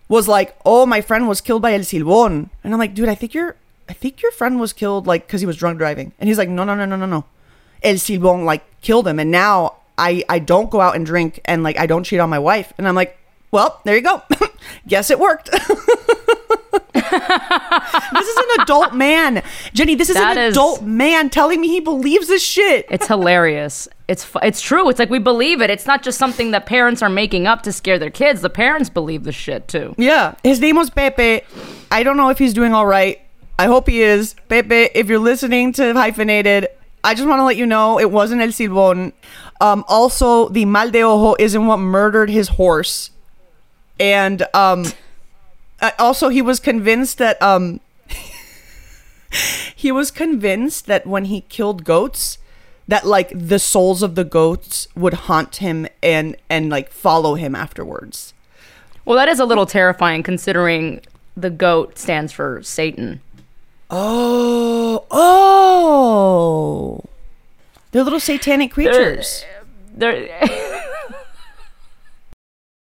was 0.07 0.27
like, 0.27 0.57
"Oh, 0.65 0.85
my 0.85 1.01
friend 1.01 1.27
was 1.27 1.41
killed 1.41 1.61
by 1.61 1.73
El 1.73 1.81
Silbón," 1.81 2.49
and 2.63 2.73
I'm 2.73 2.79
like, 2.79 2.95
"Dude, 2.95 3.09
I 3.09 3.15
think 3.15 3.33
your, 3.33 3.55
I 3.87 3.93
think 3.93 4.21
your 4.21 4.31
friend 4.31 4.59
was 4.59 4.73
killed 4.73 5.07
like 5.07 5.27
because 5.27 5.41
he 5.41 5.47
was 5.47 5.57
drunk 5.57 5.77
driving." 5.77 6.11
And 6.19 6.27
he's 6.27 6.37
like, 6.37 6.49
"No, 6.49 6.63
no, 6.63 6.75
no, 6.75 6.85
no, 6.85 6.95
no, 6.95 7.05
no, 7.05 7.25
El 7.83 7.95
Silbón 7.95 8.45
like 8.45 8.63
killed 8.81 9.07
him, 9.07 9.19
and 9.19 9.31
now 9.31 9.75
I, 9.97 10.23
I 10.27 10.39
don't 10.39 10.71
go 10.71 10.81
out 10.81 10.95
and 10.95 11.05
drink, 11.05 11.39
and 11.45 11.63
like 11.63 11.77
I 11.77 11.85
don't 11.85 12.03
cheat 12.03 12.19
on 12.19 12.29
my 12.29 12.39
wife." 12.39 12.73
And 12.77 12.87
I'm 12.87 12.95
like, 12.95 13.18
"Well, 13.51 13.79
there 13.83 13.95
you 13.95 14.01
go. 14.01 14.21
Guess 14.87 15.09
it 15.11 15.19
worked." 15.19 15.49
this 16.93 18.27
is 18.27 18.37
an 18.37 18.61
adult 18.61 18.93
man, 18.93 19.41
Jenny. 19.73 19.95
This 19.95 20.09
is 20.09 20.15
That 20.15 20.37
an 20.37 20.43
is- 20.43 20.53
adult 20.53 20.81
man 20.83 21.29
telling 21.29 21.61
me 21.61 21.67
he 21.67 21.79
believes 21.79 22.27
this 22.27 22.43
shit. 22.43 22.85
It's 22.89 23.07
hilarious. 23.07 23.87
It's 24.07 24.25
it's 24.41 24.61
true. 24.61 24.89
It's 24.89 24.99
like 24.99 25.09
we 25.09 25.19
believe 25.19 25.61
it. 25.61 25.69
It's 25.69 25.85
not 25.85 26.03
just 26.03 26.17
something 26.17 26.51
that 26.51 26.65
parents 26.65 27.01
are 27.01 27.09
making 27.09 27.47
up 27.47 27.63
to 27.63 27.71
scare 27.71 27.99
their 27.99 28.09
kids. 28.09 28.41
The 28.41 28.49
parents 28.49 28.89
believe 28.89 29.23
the 29.23 29.31
shit 29.31 29.67
too. 29.67 29.93
Yeah. 29.97 30.35
His 30.43 30.59
name 30.59 30.75
was 30.75 30.89
Pepe. 30.89 31.41
I 31.91 32.03
don't 32.03 32.17
know 32.17 32.29
if 32.29 32.37
he's 32.37 32.53
doing 32.53 32.73
all 32.73 32.85
right. 32.85 33.19
I 33.57 33.65
hope 33.65 33.87
he 33.87 34.01
is. 34.01 34.35
Pepe, 34.47 34.89
if 34.95 35.07
you're 35.07 35.19
listening 35.19 35.73
to 35.73 35.93
Hyphenated, 35.93 36.67
I 37.03 37.13
just 37.13 37.27
want 37.27 37.39
to 37.39 37.43
let 37.43 37.57
you 37.57 37.65
know 37.65 37.99
it 37.99 38.09
wasn't 38.09 38.41
El 38.41 38.47
Silbón. 38.49 39.11
Um, 39.61 39.83
also, 39.87 40.47
the 40.49 40.65
Mal 40.65 40.89
de 40.91 41.03
Ojo 41.03 41.35
isn't 41.39 41.65
what 41.67 41.77
murdered 41.77 42.29
his 42.29 42.47
horse. 42.49 43.11
And 43.99 44.47
um, 44.53 44.85
uh, 45.81 45.91
also, 45.99 46.29
he 46.29 46.41
was 46.41 46.59
convinced 46.59 47.17
that 47.17 47.41
um, 47.41 47.79
he 49.75 49.91
was 49.91 50.11
convinced 50.11 50.85
that 50.85 51.05
when 51.05 51.25
he 51.25 51.41
killed 51.41 51.83
goats, 51.83 52.37
that 52.87 53.05
like 53.05 53.31
the 53.35 53.59
souls 53.59 54.01
of 54.01 54.15
the 54.15 54.23
goats 54.23 54.87
would 54.95 55.13
haunt 55.13 55.57
him 55.57 55.87
and 56.01 56.35
and 56.49 56.69
like 56.69 56.91
follow 56.91 57.35
him 57.35 57.55
afterwards. 57.55 58.33
Well, 59.05 59.17
that 59.17 59.27
is 59.27 59.39
a 59.39 59.45
little 59.45 59.65
terrifying 59.65 60.23
considering 60.23 61.01
the 61.35 61.49
goat 61.49 61.97
stands 61.97 62.31
for 62.31 62.61
Satan. 62.63 63.21
Oh, 63.89 65.05
oh. 65.09 67.03
They're 67.91 68.03
little 68.03 68.19
satanic 68.19 68.71
creatures. 68.71 69.43
There 69.95 70.27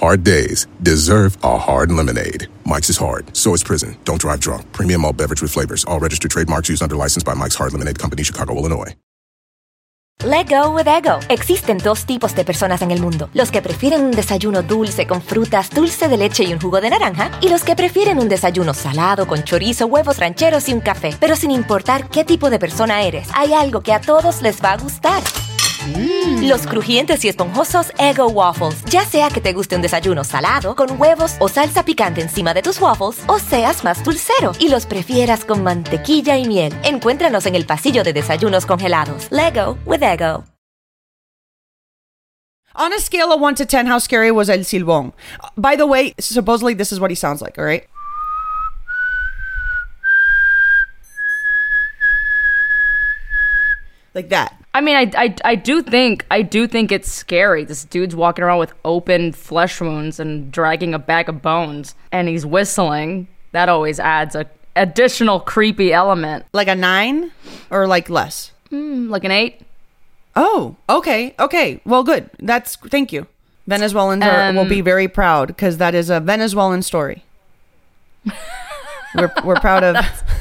Hard 0.00 0.22
days 0.22 0.68
deserve 0.80 1.36
a 1.42 1.58
hard 1.58 1.90
lemonade. 1.90 2.46
Mike's 2.64 2.88
is 2.88 2.96
hard, 2.96 3.36
so 3.36 3.52
is 3.52 3.64
prison. 3.64 3.96
Don't 4.04 4.20
drive 4.20 4.38
drunk. 4.38 4.62
Premium 4.72 5.00
malt 5.00 5.16
beverage 5.16 5.42
with 5.42 5.50
flavors. 5.50 5.84
All 5.86 5.98
registered 5.98 6.30
trademarks 6.30 6.68
used 6.68 6.84
under 6.84 6.94
license 6.94 7.24
by 7.24 7.34
Mike's 7.34 7.56
Hard 7.56 7.72
Lemonade 7.72 7.98
Company, 7.98 8.22
Chicago, 8.22 8.54
Illinois. 8.54 8.94
Let 10.22 10.48
go 10.48 10.70
with 10.70 10.86
ego. 10.86 11.18
Existen 11.28 11.78
dos 11.78 12.04
tipos 12.04 12.36
de 12.36 12.44
personas 12.44 12.80
en 12.82 12.92
el 12.92 13.00
mundo: 13.00 13.28
los 13.34 13.50
que 13.50 13.60
prefieren 13.60 14.04
un 14.04 14.12
desayuno 14.12 14.62
dulce 14.62 15.08
con 15.08 15.20
frutas, 15.20 15.70
dulce 15.70 16.06
de 16.06 16.16
leche 16.16 16.44
y 16.44 16.52
un 16.52 16.60
jugo 16.60 16.80
de 16.80 16.90
naranja, 16.90 17.32
y 17.40 17.48
los 17.48 17.64
que 17.64 17.74
prefieren 17.74 18.20
un 18.20 18.28
desayuno 18.28 18.74
salado 18.74 19.26
con 19.26 19.42
chorizo, 19.42 19.86
huevos 19.86 20.18
rancheros 20.18 20.68
y 20.68 20.74
un 20.74 20.80
café. 20.80 21.10
Pero 21.18 21.34
sin 21.34 21.50
importar 21.50 22.08
qué 22.08 22.24
tipo 22.24 22.50
de 22.50 22.60
persona 22.60 23.02
eres, 23.02 23.28
hay 23.34 23.52
algo 23.52 23.80
que 23.80 23.92
a 23.92 24.00
todos 24.00 24.42
les 24.42 24.62
va 24.62 24.74
a 24.74 24.76
gustar. 24.76 25.24
Los 26.42 26.66
crujientes 26.66 27.24
y 27.24 27.28
esponjosos 27.28 27.92
Ego 27.98 28.28
Waffles. 28.28 28.84
Ya 28.86 29.04
sea 29.04 29.28
que 29.28 29.40
te 29.40 29.52
guste 29.52 29.76
un 29.76 29.82
desayuno 29.82 30.24
salado, 30.24 30.74
con 30.74 31.00
huevos 31.00 31.36
o 31.40 31.48
salsa 31.48 31.84
picante 31.84 32.20
encima 32.20 32.54
de 32.54 32.62
tus 32.62 32.80
waffles, 32.80 33.22
o 33.26 33.38
seas 33.38 33.84
más 33.84 34.02
dulcero 34.02 34.52
y 34.58 34.68
los 34.68 34.86
prefieras 34.86 35.44
con 35.44 35.62
mantequilla 35.62 36.36
y 36.36 36.46
miel. 36.46 36.74
Encuéntranos 36.84 37.46
en 37.46 37.54
el 37.54 37.66
pasillo 37.66 38.02
de 38.02 38.12
desayunos 38.12 38.66
congelados. 38.66 39.28
Lego 39.30 39.78
with 39.84 40.02
Ego. 40.02 40.44
On 42.74 42.92
a 42.92 43.00
scale 43.00 43.32
of 43.32 43.40
1 43.40 43.56
to 43.56 43.66
10, 43.66 43.86
how 43.86 43.98
scary 43.98 44.30
was 44.30 44.48
El 44.48 44.60
Silbón? 44.64 45.12
By 45.56 45.74
the 45.74 45.84
way, 45.84 46.14
supposedly 46.20 46.74
this 46.74 46.92
is 46.92 47.00
what 47.00 47.10
he 47.10 47.16
sounds 47.16 47.42
like, 47.42 47.58
all 47.58 47.64
right? 47.64 47.84
Like 54.14 54.28
that. 54.30 54.52
I 54.78 54.80
mean, 54.80 54.94
I, 54.94 55.10
I, 55.16 55.34
I 55.44 55.54
do 55.56 55.82
think 55.82 56.24
I 56.30 56.42
do 56.42 56.68
think 56.68 56.92
it's 56.92 57.10
scary. 57.10 57.64
This 57.64 57.84
dude's 57.84 58.14
walking 58.14 58.44
around 58.44 58.60
with 58.60 58.72
open 58.84 59.32
flesh 59.32 59.80
wounds 59.80 60.20
and 60.20 60.52
dragging 60.52 60.94
a 60.94 61.00
bag 61.00 61.28
of 61.28 61.42
bones, 61.42 61.96
and 62.12 62.28
he's 62.28 62.46
whistling. 62.46 63.26
That 63.50 63.68
always 63.68 63.98
adds 63.98 64.36
a 64.36 64.46
additional 64.76 65.40
creepy 65.40 65.92
element. 65.92 66.44
Like 66.52 66.68
a 66.68 66.76
9 66.76 67.32
or 67.70 67.88
like 67.88 68.08
less? 68.08 68.52
Mm, 68.70 69.10
Like 69.10 69.24
an 69.24 69.32
eight. 69.32 69.62
Oh, 70.36 70.76
okay. 70.88 71.34
Okay. 71.40 71.80
Well, 71.84 72.04
good. 72.04 72.30
That's 72.38 72.76
thank 72.76 73.12
you. 73.12 73.26
Venezuelans 73.66 74.22
are, 74.22 74.52
will 74.52 74.60
Um, 74.60 74.68
be 74.68 74.80
very 74.80 75.08
proud 75.08 75.48
because 75.48 75.78
that 75.78 75.96
is 75.96 76.08
a 76.08 76.20
Venezuelan 76.20 76.82
story. 76.82 77.24
we're, 79.16 79.32
we're 79.44 79.56
proud 79.60 79.82
of. 79.82 79.96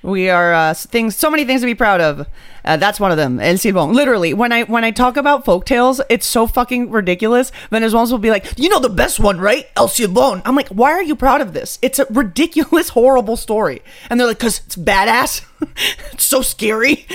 We 0.00 0.30
are 0.30 0.54
uh, 0.54 0.74
things, 0.74 1.16
so 1.16 1.28
many 1.28 1.44
things 1.44 1.60
to 1.62 1.66
be 1.66 1.74
proud 1.74 2.00
of. 2.00 2.26
Uh, 2.68 2.76
that's 2.76 3.00
one 3.00 3.10
of 3.10 3.16
them. 3.16 3.40
El 3.40 3.54
Silbón. 3.54 3.94
Literally, 3.94 4.34
when 4.34 4.52
I 4.52 4.64
when 4.64 4.84
I 4.84 4.90
talk 4.90 5.16
about 5.16 5.46
folktales, 5.46 6.02
it's 6.10 6.26
so 6.26 6.46
fucking 6.46 6.90
ridiculous. 6.90 7.50
Venezuelans 7.70 8.12
will 8.12 8.18
be 8.18 8.28
like, 8.28 8.44
"You 8.58 8.68
know 8.68 8.78
the 8.78 8.90
best 8.90 9.18
one, 9.18 9.40
right? 9.40 9.66
El 9.74 9.88
Silbón." 9.88 10.42
I'm 10.44 10.54
like, 10.54 10.68
"Why 10.68 10.92
are 10.92 11.02
you 11.02 11.16
proud 11.16 11.40
of 11.40 11.54
this? 11.54 11.78
It's 11.80 11.98
a 11.98 12.04
ridiculous, 12.10 12.88
horrible 13.00 13.38
story." 13.38 13.80
And 14.10 14.20
they're 14.20 14.26
like, 14.26 14.38
"Cause 14.38 14.60
it's 14.66 14.76
badass. 14.76 15.46
it's 16.12 16.24
so 16.24 16.42
scary." 16.42 17.06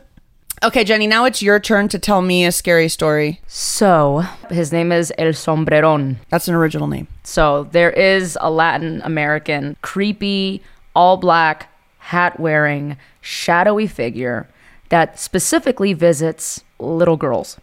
okay, 0.64 0.82
Jenny. 0.82 1.06
Now 1.06 1.24
it's 1.24 1.40
your 1.40 1.60
turn 1.60 1.86
to 1.90 1.98
tell 2.00 2.20
me 2.20 2.44
a 2.44 2.50
scary 2.50 2.88
story. 2.88 3.40
So 3.46 4.24
his 4.50 4.72
name 4.72 4.90
is 4.90 5.12
El 5.18 5.34
Sombrerón. 5.34 6.16
That's 6.30 6.48
an 6.48 6.56
original 6.56 6.88
name. 6.88 7.06
So 7.22 7.68
there 7.70 7.92
is 7.92 8.36
a 8.40 8.50
Latin 8.50 9.02
American 9.04 9.76
creepy, 9.82 10.64
all 10.96 11.16
black, 11.16 11.72
hat 11.98 12.40
wearing, 12.40 12.96
shadowy 13.20 13.86
figure 13.86 14.48
that 14.90 15.18
specifically 15.18 15.92
visits 15.92 16.62
little 16.78 17.16
girls. 17.16 17.58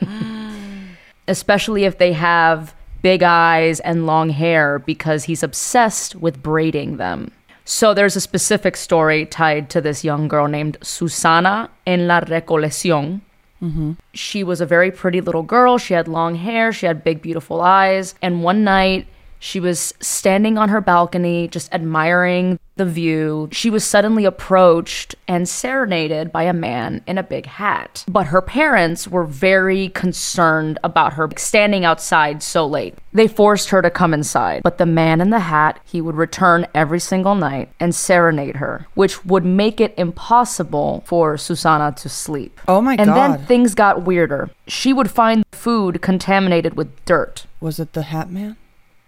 Especially 1.28 1.84
if 1.84 1.98
they 1.98 2.12
have 2.12 2.74
big 3.02 3.22
eyes 3.22 3.80
and 3.80 4.06
long 4.06 4.30
hair 4.30 4.78
because 4.78 5.24
he's 5.24 5.42
obsessed 5.42 6.16
with 6.16 6.42
braiding 6.42 6.96
them. 6.96 7.30
So 7.64 7.94
there's 7.94 8.16
a 8.16 8.20
specific 8.20 8.76
story 8.76 9.26
tied 9.26 9.70
to 9.70 9.80
this 9.80 10.02
young 10.02 10.26
girl 10.26 10.48
named 10.48 10.76
Susana 10.82 11.70
en 11.86 12.08
la 12.08 12.20
Recolección. 12.20 13.20
Mm-hmm. 13.62 13.92
She 14.12 14.42
was 14.42 14.60
a 14.60 14.66
very 14.66 14.90
pretty 14.90 15.20
little 15.20 15.42
girl. 15.42 15.78
She 15.78 15.94
had 15.94 16.08
long 16.08 16.34
hair, 16.34 16.72
she 16.72 16.86
had 16.86 17.04
big, 17.04 17.22
beautiful 17.22 17.60
eyes. 17.60 18.14
And 18.22 18.42
one 18.42 18.64
night, 18.64 19.06
she 19.40 19.58
was 19.58 19.94
standing 20.00 20.58
on 20.58 20.68
her 20.68 20.82
balcony, 20.82 21.48
just 21.48 21.72
admiring 21.72 22.58
the 22.76 22.84
view. 22.84 23.48
She 23.52 23.70
was 23.70 23.84
suddenly 23.84 24.24
approached 24.26 25.14
and 25.26 25.48
serenaded 25.48 26.30
by 26.30 26.44
a 26.44 26.52
man 26.52 27.02
in 27.06 27.18
a 27.18 27.22
big 27.22 27.46
hat. 27.46 28.04
But 28.06 28.26
her 28.26 28.42
parents 28.42 29.08
were 29.08 29.24
very 29.24 29.88
concerned 29.88 30.78
about 30.84 31.14
her 31.14 31.28
standing 31.36 31.84
outside 31.84 32.42
so 32.42 32.66
late. 32.66 32.94
They 33.14 33.28
forced 33.28 33.70
her 33.70 33.80
to 33.82 33.90
come 33.90 34.12
inside. 34.12 34.62
But 34.62 34.78
the 34.78 34.86
man 34.86 35.20
in 35.20 35.30
the 35.30 35.40
hat, 35.40 35.80
he 35.84 36.00
would 36.02 36.16
return 36.16 36.66
every 36.74 37.00
single 37.00 37.34
night 37.34 37.70
and 37.80 37.94
serenade 37.94 38.56
her, 38.56 38.86
which 38.94 39.24
would 39.24 39.44
make 39.44 39.80
it 39.80 39.94
impossible 39.96 41.02
for 41.06 41.38
Susana 41.38 41.92
to 41.92 42.08
sleep. 42.10 42.60
Oh 42.68 42.82
my 42.82 42.96
god 42.96 43.08
and 43.08 43.16
then 43.16 43.46
things 43.46 43.74
got 43.74 44.02
weirder. 44.02 44.50
She 44.66 44.92
would 44.92 45.10
find 45.10 45.44
food 45.50 46.02
contaminated 46.02 46.74
with 46.74 47.04
dirt. 47.06 47.46
Was 47.60 47.80
it 47.80 47.94
the 47.94 48.02
Hat 48.02 48.30
Man? 48.30 48.56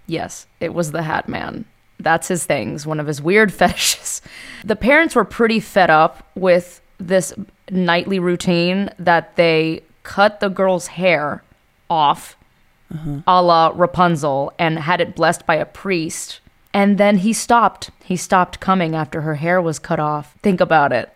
Yes, 0.06 0.46
it 0.60 0.74
was 0.74 0.92
the 0.92 1.02
Hat 1.02 1.28
Man. 1.28 1.64
That's 1.98 2.28
his 2.28 2.44
things, 2.44 2.86
one 2.86 3.00
of 3.00 3.06
his 3.06 3.22
weird 3.22 3.52
fetishes. 3.52 4.20
The 4.64 4.76
parents 4.76 5.14
were 5.14 5.24
pretty 5.24 5.60
fed 5.60 5.90
up 5.90 6.28
with 6.34 6.80
this 6.98 7.34
nightly 7.70 8.18
routine 8.18 8.90
that 8.98 9.36
they 9.36 9.82
cut 10.02 10.40
the 10.40 10.48
girl's 10.48 10.88
hair 10.88 11.42
off 11.88 12.36
uh-huh. 12.92 13.22
a 13.26 13.42
la 13.42 13.72
Rapunzel 13.74 14.52
and 14.58 14.78
had 14.78 15.00
it 15.00 15.14
blessed 15.14 15.46
by 15.46 15.56
a 15.56 15.66
priest. 15.66 16.40
And 16.74 16.98
then 16.98 17.18
he 17.18 17.32
stopped. 17.32 17.90
He 18.04 18.16
stopped 18.16 18.60
coming 18.60 18.94
after 18.94 19.22
her 19.22 19.36
hair 19.36 19.60
was 19.60 19.78
cut 19.78 20.00
off. 20.00 20.34
Think 20.42 20.60
about 20.60 20.92
it. 20.92 21.12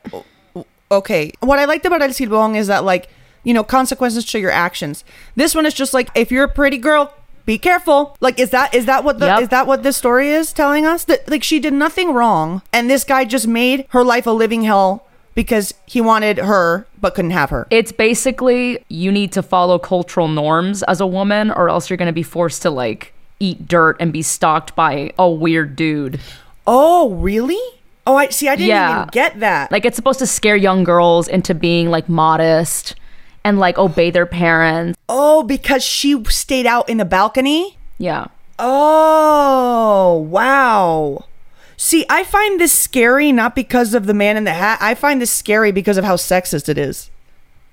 okay. 0.91 1.33
What 1.41 1.59
I 1.59 1.65
liked 1.65 1.87
about 1.87 2.03
El 2.03 2.11
Silbón 2.11 2.57
is 2.57 2.67
that 2.67 2.85
like, 2.85 3.09
you 3.43 3.55
know, 3.55 3.65
consequences 3.65 4.25
to 4.27 4.39
your 4.39 4.51
actions. 4.51 5.05
This 5.35 5.55
one 5.55 5.67
is 5.67 5.75
just 5.75 5.95
like 5.95 6.11
if 6.15 6.31
you're 6.31 6.45
a 6.45 6.49
pretty 6.49 6.79
girl, 6.79 7.13
be 7.47 7.57
careful. 7.59 8.17
Like 8.21 8.39
is 8.39 8.51
that 8.51 8.75
is 8.75 8.85
that 8.87 9.05
what 9.05 9.19
the 9.21 9.27
Yep. 9.27 9.43
is 9.43 9.49
that 9.49 9.67
what 9.67 9.83
this 9.83 9.97
story 9.97 10.31
is 10.31 10.53
telling 10.53 10.85
us? 10.85 11.05
That 11.05 11.29
like 11.31 11.43
she 11.43 11.59
did 11.61 11.73
nothing 11.73 12.13
wrong 12.13 12.61
and 12.73 12.91
this 12.91 13.05
guy 13.05 13.25
just 13.25 13.47
made 13.47 13.87
her 13.91 14.05
life 14.05 14.27
a 14.27 14.31
living 14.33 14.63
hell 14.65 15.07
because 15.35 15.73
he 15.87 16.01
wanted 16.01 16.39
her 16.39 16.87
but 17.01 17.15
couldn't 17.15 17.31
have 17.31 17.51
her. 17.51 17.67
It's 17.71 17.93
basically 17.93 18.85
you 18.89 19.13
need 19.13 19.33
to 19.33 19.43
follow 19.43 19.79
cultural 19.79 20.29
norms 20.29 20.83
as 20.85 21.01
a 21.01 21.07
woman, 21.07 21.51
or 21.51 21.69
else 21.69 21.89
you're 21.91 21.97
going 21.99 22.07
to 22.07 22.13
be 22.13 22.23
forced 22.23 22.63
to 22.63 22.71
like 22.71 23.13
eat 23.39 23.69
dirt 23.69 23.97
and 24.01 24.13
be 24.15 24.23
stalked 24.23 24.75
by 24.75 25.13
a 25.19 25.31
weird 25.31 25.77
dude. 25.77 26.19
Oh, 26.67 27.11
really? 27.15 27.61
Oh, 28.07 28.17
I 28.17 28.29
see. 28.31 28.49
I 28.49 28.57
didn't 28.57 28.69
Yeah. 28.71 28.97
even 29.03 29.09
get 29.13 29.41
that. 29.41 29.71
Like 29.71 29.85
it's 29.85 29.95
supposed 29.97 30.19
to 30.21 30.27
scare 30.27 30.57
young 30.57 30.85
girls 30.85 31.29
into 31.29 31.55
being 31.55 31.91
like 31.91 32.09
modest 32.09 32.95
and 33.47 33.61
like 33.61 33.79
obey 33.79 34.11
their 34.11 34.27
parents. 34.27 34.99
oh, 35.09 35.45
because 35.45 35.85
she 35.85 36.23
stayed 36.25 36.67
out 36.67 36.89
in 36.89 36.97
the 36.97 37.05
balcony. 37.05 37.79
Yeah. 37.97 38.27
Oh, 38.59 40.27
wow. 40.29 41.25
See, 41.77 42.05
I 42.11 42.25
find 42.25 42.59
this 42.59 42.73
scary 42.73 43.31
not 43.31 43.55
because 43.55 43.95
of 43.95 44.07
the 44.07 44.15
man 44.15 44.37
in 44.37 44.43
the 44.45 44.53
hat. 44.53 44.79
I 44.81 44.97
find 44.97 45.21
this 45.23 45.31
scary 45.31 45.71
because 45.71 45.97
of 45.97 46.05
how 46.05 46.17
sexist 46.17 46.69
it 46.69 46.77
is. 46.77 47.11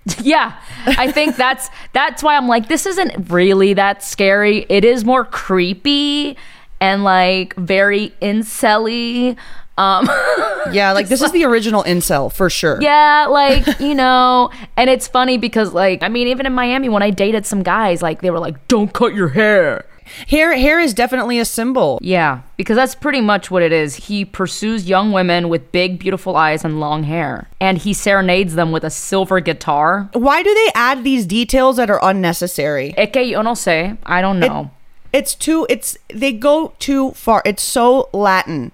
Yeah. 0.19 0.53
I 0.85 1.11
think 1.11 1.37
that's 1.37 1.69
that's 1.93 2.21
why 2.21 2.35
I'm 2.35 2.47
like 2.47 2.67
this 2.67 2.85
isn't 2.85 3.31
really 3.31 3.73
that 3.73 4.03
scary. 4.03 4.65
It 4.69 4.83
is 4.85 5.05
more 5.05 5.23
creepy 5.25 6.37
and 6.81 7.03
like 7.05 7.55
very 7.55 8.13
incelly. 8.21 9.37
Um 9.77 10.09
Yeah, 10.71 10.93
like 10.93 11.07
this 11.07 11.21
is 11.21 11.31
the 11.31 11.43
original 11.45 11.83
incel 11.83 12.31
for 12.31 12.49
sure. 12.49 12.81
Yeah, 12.81 13.27
like, 13.29 13.79
you 13.79 13.93
know, 13.95 14.49
and 14.77 14.89
it's 14.89 15.07
funny 15.07 15.37
because 15.37 15.73
like 15.73 16.03
I 16.03 16.09
mean 16.09 16.27
even 16.27 16.45
in 16.45 16.53
Miami 16.53 16.89
when 16.89 17.03
I 17.03 17.09
dated 17.09 17.45
some 17.45 17.63
guys 17.63 18.01
like 18.01 18.21
they 18.21 18.29
were 18.29 18.39
like 18.39 18.67
don't 18.67 18.93
cut 18.93 19.13
your 19.13 19.29
hair. 19.29 19.85
Hair 20.27 20.55
hair 20.57 20.79
is 20.79 20.93
definitely 20.93 21.39
a 21.39 21.45
symbol. 21.45 21.97
Yeah, 22.01 22.41
because 22.57 22.75
that's 22.75 22.93
pretty 22.93 23.21
much 23.21 23.49
what 23.49 23.63
it 23.63 23.71
is. 23.71 23.95
He 23.95 24.25
pursues 24.25 24.87
young 24.87 25.11
women 25.11 25.49
with 25.49 25.71
big 25.71 25.97
beautiful 25.97 26.35
eyes 26.35 26.63
and 26.63 26.79
long 26.79 27.03
hair 27.03 27.49
and 27.59 27.77
he 27.77 27.93
serenades 27.93 28.55
them 28.55 28.71
with 28.71 28.83
a 28.83 28.89
silver 28.89 29.39
guitar. 29.39 30.09
Why 30.13 30.43
do 30.43 30.53
they 30.53 30.69
add 30.75 31.03
these 31.03 31.25
details 31.25 31.77
that 31.77 31.89
are 31.89 31.99
unnecessary? 32.03 32.93
Es 32.97 33.09
que 33.11 33.21
yo 33.23 33.41
no 33.41 33.53
sé. 33.53 33.97
I 34.05 34.21
don't 34.21 34.39
know. 34.39 34.71
It's 35.13 35.35
too 35.35 35.65
it's 35.69 35.97
they 36.09 36.33
go 36.33 36.73
too 36.79 37.11
far. 37.11 37.41
It's 37.45 37.63
so 37.63 38.09
Latin. 38.13 38.71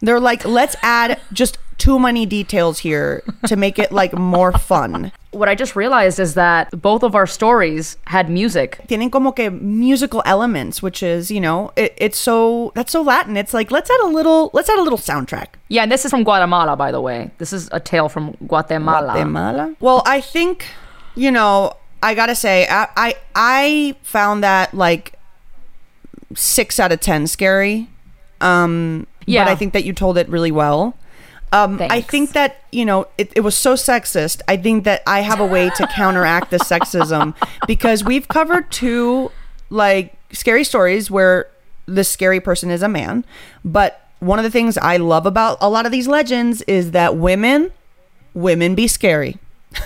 They're 0.00 0.20
like, 0.20 0.44
let's 0.44 0.76
add 0.82 1.20
just 1.32 1.58
too 1.78 1.98
many 1.98 2.26
details 2.26 2.80
here 2.80 3.22
to 3.46 3.56
make 3.56 3.78
it 3.78 3.92
like 3.92 4.12
more 4.12 4.52
fun. 4.52 5.12
what 5.30 5.48
I 5.48 5.54
just 5.54 5.76
realized 5.76 6.18
is 6.18 6.34
that 6.34 6.70
both 6.80 7.02
of 7.02 7.14
our 7.14 7.26
stories 7.26 7.96
had 8.06 8.30
music. 8.30 8.80
Tienen 8.88 9.10
como 9.10 9.32
que 9.32 9.50
musical 9.50 10.22
elements, 10.24 10.82
which 10.82 11.02
is, 11.02 11.30
you 11.30 11.40
know, 11.40 11.70
it, 11.76 11.94
it's 11.96 12.18
so 12.18 12.72
that's 12.74 12.92
so 12.92 13.02
Latin. 13.02 13.36
It's 13.36 13.52
like 13.52 13.70
let's 13.70 13.90
add 13.90 14.00
a 14.00 14.06
little 14.06 14.50
let's 14.52 14.68
add 14.68 14.78
a 14.78 14.82
little 14.82 14.98
soundtrack. 14.98 15.48
Yeah, 15.68 15.82
and 15.82 15.92
this 15.92 16.04
is 16.04 16.10
from 16.10 16.24
Guatemala, 16.24 16.76
by 16.76 16.90
the 16.90 17.00
way. 17.00 17.30
This 17.38 17.52
is 17.52 17.68
a 17.72 17.80
tale 17.80 18.08
from 18.08 18.36
Guatemala. 18.46 19.12
Guatemala. 19.12 19.76
Well, 19.80 20.02
I 20.06 20.20
think, 20.20 20.66
you 21.14 21.30
know, 21.30 21.74
I 22.02 22.14
gotta 22.14 22.34
say, 22.34 22.66
I 22.68 22.88
I, 22.96 23.14
I 23.34 23.96
found 24.02 24.42
that 24.42 24.72
like 24.72 25.14
six 26.34 26.80
out 26.80 26.92
of 26.92 27.00
ten 27.00 27.26
scary. 27.26 27.88
Um, 28.40 29.06
Yeah. 29.28 29.44
but 29.44 29.50
I 29.50 29.56
think 29.56 29.72
that 29.72 29.84
you 29.84 29.92
told 29.92 30.18
it 30.18 30.28
really 30.28 30.50
well. 30.52 30.94
Um, 31.50 31.80
I 31.80 32.02
think 32.02 32.32
that 32.32 32.62
you 32.72 32.84
know 32.84 33.06
it, 33.16 33.32
it 33.34 33.40
was 33.40 33.56
so 33.56 33.74
sexist. 33.74 34.42
I 34.48 34.56
think 34.58 34.84
that 34.84 35.02
I 35.06 35.20
have 35.20 35.40
a 35.40 35.46
way 35.46 35.70
to 35.70 35.86
counteract 35.94 36.50
the 36.50 36.58
sexism 36.58 37.34
because 37.66 38.04
we've 38.04 38.28
covered 38.28 38.70
two 38.70 39.30
like 39.70 40.14
scary 40.32 40.64
stories 40.64 41.10
where 41.10 41.48
the 41.86 42.04
scary 42.04 42.38
person 42.40 42.70
is 42.70 42.82
a 42.82 42.88
man, 42.88 43.24
but 43.64 44.08
one 44.20 44.38
of 44.38 44.42
the 44.42 44.50
things 44.50 44.76
I 44.76 44.98
love 44.98 45.24
about 45.24 45.58
a 45.60 45.70
lot 45.70 45.86
of 45.86 45.92
these 45.92 46.06
legends 46.08 46.60
is 46.62 46.90
that 46.90 47.16
women 47.16 47.70
women 48.34 48.74
be 48.74 48.86
scary. 48.86 49.38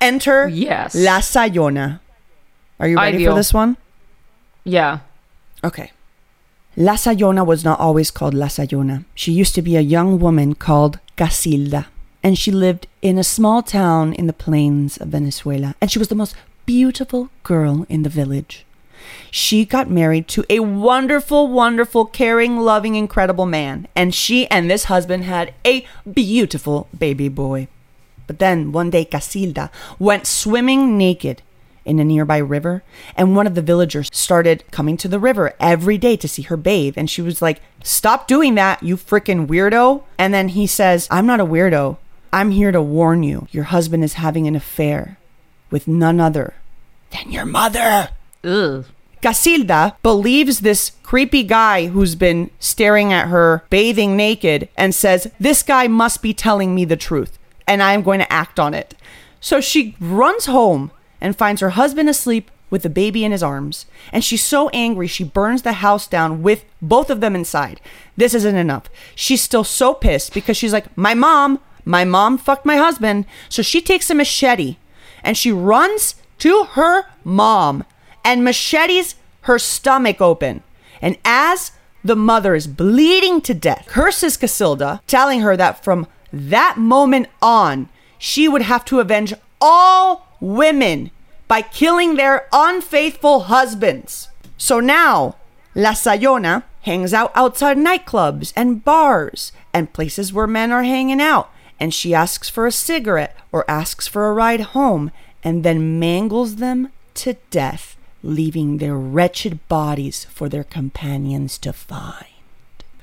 Enter 0.00 0.48
Yes. 0.48 0.94
La 0.94 1.20
Sayona. 1.20 2.00
Are 2.78 2.88
you 2.88 2.96
ready 2.96 3.16
Ideal. 3.16 3.32
for 3.32 3.36
this 3.36 3.54
one? 3.54 3.76
Yeah. 4.64 4.98
Okay. 5.64 5.92
La 6.78 6.92
Sayona 6.92 7.42
was 7.46 7.64
not 7.64 7.80
always 7.80 8.10
called 8.10 8.34
La 8.34 8.48
Sayona. 8.48 9.06
She 9.14 9.32
used 9.32 9.54
to 9.54 9.62
be 9.62 9.76
a 9.76 9.80
young 9.80 10.18
woman 10.18 10.54
called 10.54 10.98
Casilda, 11.16 11.86
and 12.22 12.36
she 12.36 12.50
lived 12.50 12.86
in 13.00 13.16
a 13.16 13.24
small 13.24 13.62
town 13.62 14.12
in 14.12 14.26
the 14.26 14.34
plains 14.34 14.98
of 14.98 15.08
Venezuela, 15.08 15.74
and 15.80 15.90
she 15.90 15.98
was 15.98 16.08
the 16.08 16.14
most 16.14 16.36
beautiful 16.66 17.30
girl 17.44 17.86
in 17.88 18.02
the 18.02 18.10
village. 18.10 18.66
She 19.30 19.64
got 19.64 19.88
married 19.88 20.28
to 20.28 20.44
a 20.50 20.60
wonderful, 20.60 21.48
wonderful, 21.48 22.04
caring, 22.04 22.58
loving, 22.58 22.94
incredible 22.94 23.46
man, 23.46 23.88
and 23.96 24.14
she 24.14 24.46
and 24.50 24.70
this 24.70 24.84
husband 24.84 25.24
had 25.24 25.54
a 25.64 25.86
beautiful 26.12 26.88
baby 26.96 27.30
boy. 27.30 27.68
But 28.26 28.38
then 28.38 28.70
one 28.70 28.90
day 28.90 29.06
Casilda 29.06 29.70
went 29.98 30.26
swimming 30.26 30.98
naked 30.98 31.40
in 31.86 31.98
a 31.98 32.04
nearby 32.04 32.38
river, 32.38 32.82
and 33.16 33.34
one 33.34 33.46
of 33.46 33.54
the 33.54 33.62
villagers 33.62 34.10
started 34.12 34.64
coming 34.70 34.96
to 34.98 35.08
the 35.08 35.18
river 35.18 35.54
every 35.58 35.96
day 35.96 36.16
to 36.16 36.28
see 36.28 36.42
her 36.42 36.56
bathe. 36.56 36.98
And 36.98 37.08
she 37.08 37.22
was 37.22 37.40
like, 37.40 37.60
Stop 37.82 38.26
doing 38.26 38.56
that, 38.56 38.82
you 38.82 38.96
freaking 38.96 39.46
weirdo. 39.46 40.02
And 40.18 40.34
then 40.34 40.48
he 40.48 40.66
says, 40.66 41.08
I'm 41.10 41.26
not 41.26 41.40
a 41.40 41.46
weirdo. 41.46 41.96
I'm 42.32 42.50
here 42.50 42.72
to 42.72 42.82
warn 42.82 43.22
you. 43.22 43.46
Your 43.50 43.64
husband 43.64 44.04
is 44.04 44.14
having 44.14 44.46
an 44.46 44.56
affair 44.56 45.18
with 45.70 45.88
none 45.88 46.20
other 46.20 46.54
than 47.10 47.30
your 47.30 47.46
mother. 47.46 48.10
Ugh. 48.44 48.84
Casilda 49.22 49.96
believes 50.02 50.60
this 50.60 50.92
creepy 51.02 51.42
guy 51.42 51.86
who's 51.86 52.14
been 52.14 52.50
staring 52.58 53.12
at 53.12 53.28
her 53.28 53.64
bathing 53.70 54.16
naked 54.16 54.68
and 54.76 54.94
says, 54.94 55.30
This 55.40 55.62
guy 55.62 55.88
must 55.88 56.22
be 56.22 56.34
telling 56.34 56.74
me 56.74 56.84
the 56.84 56.96
truth, 56.96 57.38
and 57.66 57.82
I 57.82 57.92
am 57.92 58.02
going 58.02 58.20
to 58.20 58.32
act 58.32 58.60
on 58.60 58.74
it. 58.74 58.94
So 59.40 59.60
she 59.60 59.96
runs 60.00 60.46
home 60.46 60.90
and 61.20 61.36
finds 61.36 61.60
her 61.60 61.70
husband 61.70 62.08
asleep 62.08 62.50
with 62.68 62.82
the 62.82 62.90
baby 62.90 63.24
in 63.24 63.32
his 63.32 63.42
arms. 63.42 63.86
And 64.12 64.24
she's 64.24 64.42
so 64.42 64.68
angry, 64.70 65.06
she 65.06 65.24
burns 65.24 65.62
the 65.62 65.74
house 65.74 66.06
down 66.06 66.42
with 66.42 66.64
both 66.82 67.10
of 67.10 67.20
them 67.20 67.34
inside. 67.36 67.80
This 68.16 68.34
isn't 68.34 68.56
enough. 68.56 68.88
She's 69.14 69.42
still 69.42 69.64
so 69.64 69.94
pissed 69.94 70.34
because 70.34 70.56
she's 70.56 70.72
like, 70.72 70.96
My 70.96 71.14
mom, 71.14 71.60
my 71.84 72.04
mom 72.04 72.38
fucked 72.38 72.66
my 72.66 72.76
husband. 72.76 73.26
So 73.48 73.62
she 73.62 73.80
takes 73.80 74.10
a 74.10 74.14
machete 74.14 74.76
and 75.22 75.36
she 75.36 75.52
runs 75.52 76.16
to 76.38 76.64
her 76.72 77.04
mom 77.24 77.84
and 78.24 78.44
machetes 78.44 79.14
her 79.42 79.58
stomach 79.58 80.20
open. 80.20 80.62
And 81.00 81.16
as 81.24 81.72
the 82.02 82.16
mother 82.16 82.54
is 82.54 82.66
bleeding 82.66 83.40
to 83.42 83.54
death, 83.54 83.86
curses 83.86 84.36
Casilda, 84.36 85.00
telling 85.06 85.40
her 85.40 85.56
that 85.56 85.82
from 85.84 86.06
that 86.32 86.76
moment 86.76 87.28
on, 87.40 87.88
she 88.18 88.48
would 88.48 88.62
have 88.62 88.84
to 88.86 89.00
avenge 89.00 89.34
all 89.60 90.25
women 90.54 91.10
by 91.48 91.62
killing 91.62 92.16
their 92.16 92.48
unfaithful 92.52 93.40
husbands. 93.44 94.28
So 94.56 94.80
now, 94.80 95.36
La 95.74 95.92
Sayona 95.92 96.64
hangs 96.82 97.12
out 97.12 97.32
outside 97.34 97.76
nightclubs 97.76 98.52
and 98.56 98.84
bars 98.84 99.52
and 99.72 99.92
places 99.92 100.32
where 100.32 100.46
men 100.46 100.72
are 100.72 100.84
hanging 100.84 101.20
out. 101.20 101.50
And 101.78 101.92
she 101.92 102.14
asks 102.14 102.48
for 102.48 102.66
a 102.66 102.72
cigarette 102.72 103.36
or 103.52 103.70
asks 103.70 104.06
for 104.06 104.28
a 104.28 104.32
ride 104.32 104.60
home 104.60 105.10
and 105.44 105.62
then 105.62 105.98
mangles 105.98 106.56
them 106.56 106.90
to 107.14 107.34
death, 107.50 107.96
leaving 108.22 108.78
their 108.78 108.96
wretched 108.96 109.66
bodies 109.68 110.24
for 110.26 110.48
their 110.48 110.64
companions 110.64 111.58
to 111.58 111.72
find. 111.72 112.24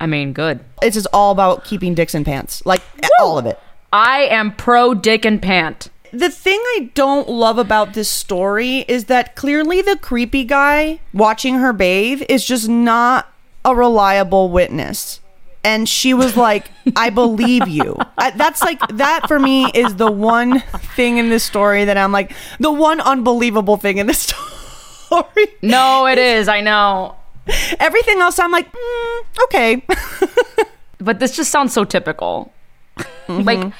I 0.00 0.06
mean, 0.06 0.32
good. 0.32 0.60
This 0.82 0.96
is 0.96 1.06
all 1.06 1.30
about 1.30 1.64
keeping 1.64 1.94
dicks 1.94 2.14
in 2.14 2.24
pants. 2.24 2.66
Like, 2.66 2.82
all 3.20 3.38
of 3.38 3.46
it. 3.46 3.58
I 3.92 4.22
am 4.22 4.54
pro 4.56 4.92
dick 4.92 5.24
and 5.24 5.40
pant. 5.40 5.88
The 6.14 6.30
thing 6.30 6.60
I 6.60 6.90
don't 6.94 7.28
love 7.28 7.58
about 7.58 7.94
this 7.94 8.08
story 8.08 8.84
is 8.86 9.06
that 9.06 9.34
clearly 9.34 9.82
the 9.82 9.96
creepy 9.96 10.44
guy 10.44 11.00
watching 11.12 11.56
her 11.56 11.72
bathe 11.72 12.22
is 12.28 12.44
just 12.44 12.68
not 12.68 13.32
a 13.64 13.74
reliable 13.74 14.48
witness. 14.48 15.18
And 15.64 15.88
she 15.88 16.14
was 16.14 16.36
like, 16.36 16.70
I 16.96 17.10
believe 17.10 17.66
you. 17.66 17.96
I, 18.16 18.30
that's 18.30 18.62
like, 18.62 18.78
that 18.90 19.26
for 19.26 19.40
me 19.40 19.66
is 19.74 19.96
the 19.96 20.10
one 20.10 20.60
thing 20.94 21.18
in 21.18 21.30
this 21.30 21.42
story 21.42 21.84
that 21.84 21.96
I'm 21.96 22.12
like, 22.12 22.32
the 22.60 22.70
one 22.70 23.00
unbelievable 23.00 23.76
thing 23.76 23.98
in 23.98 24.06
this 24.06 24.20
story. 25.06 25.46
No, 25.62 26.06
it 26.06 26.18
is. 26.18 26.46
I 26.46 26.60
know. 26.60 27.16
Everything 27.80 28.20
else, 28.20 28.38
I'm 28.38 28.52
like, 28.52 28.70
mm, 28.70 29.22
okay. 29.44 29.82
But 31.00 31.18
this 31.18 31.36
just 31.36 31.50
sounds 31.50 31.72
so 31.72 31.84
typical. 31.84 32.52
like, 33.28 33.72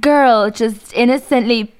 girl 0.00 0.50
just 0.50 0.92
innocently 0.94 1.72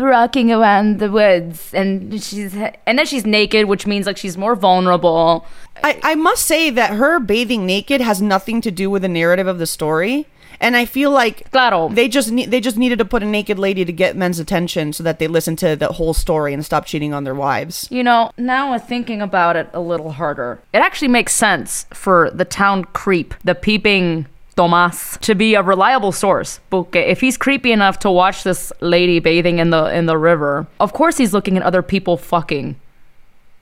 rocking 0.00 0.50
around 0.52 0.98
the 0.98 1.10
woods 1.10 1.72
and 1.74 2.22
she's 2.22 2.54
and 2.54 2.98
then 2.98 3.06
she's 3.06 3.26
naked 3.26 3.66
which 3.66 3.86
means 3.86 4.06
like 4.06 4.16
she's 4.16 4.36
more 4.36 4.54
vulnerable 4.54 5.44
I, 5.82 6.00
I 6.02 6.14
must 6.14 6.44
say 6.44 6.70
that 6.70 6.94
her 6.94 7.20
bathing 7.20 7.64
naked 7.66 8.00
has 8.00 8.20
nothing 8.20 8.60
to 8.62 8.70
do 8.70 8.90
with 8.90 9.02
the 9.02 9.08
narrative 9.08 9.46
of 9.46 9.58
the 9.58 9.66
story. 9.66 10.26
And 10.60 10.76
I 10.76 10.86
feel 10.86 11.12
like 11.12 11.48
Claro. 11.52 11.88
they 11.88 12.08
just 12.08 12.32
ne- 12.32 12.46
they 12.46 12.58
just 12.60 12.76
needed 12.76 12.98
to 12.98 13.04
put 13.04 13.22
a 13.22 13.26
naked 13.26 13.60
lady 13.60 13.84
to 13.84 13.92
get 13.92 14.16
men's 14.16 14.40
attention 14.40 14.92
so 14.92 15.04
that 15.04 15.20
they 15.20 15.28
listen 15.28 15.54
to 15.56 15.76
the 15.76 15.86
whole 15.92 16.12
story 16.14 16.52
and 16.52 16.64
stop 16.64 16.84
cheating 16.84 17.14
on 17.14 17.22
their 17.22 17.34
wives. 17.34 17.86
You 17.92 18.02
know, 18.02 18.32
now 18.36 18.72
I'm 18.72 18.80
thinking 18.80 19.22
about 19.22 19.54
it 19.54 19.68
a 19.72 19.78
little 19.78 20.10
harder. 20.10 20.60
It 20.72 20.78
actually 20.78 21.08
makes 21.08 21.32
sense 21.32 21.86
for 21.94 22.28
the 22.32 22.44
town 22.44 22.86
creep, 22.86 23.34
the 23.44 23.54
peeping 23.54 24.26
Tomas 24.58 25.16
to 25.22 25.34
be 25.34 25.54
a 25.54 25.62
reliable 25.62 26.10
source. 26.10 26.58
Porque 26.68 26.96
if 26.96 27.20
he's 27.20 27.36
creepy 27.38 27.70
enough 27.70 28.00
to 28.00 28.10
watch 28.10 28.42
this 28.42 28.72
lady 28.80 29.20
bathing 29.20 29.60
in 29.60 29.70
the 29.70 29.84
in 29.94 30.06
the 30.06 30.18
river, 30.18 30.66
of 30.80 30.92
course 30.92 31.16
he's 31.16 31.32
looking 31.32 31.56
at 31.56 31.62
other 31.62 31.80
people 31.82 32.16
fucking 32.18 32.74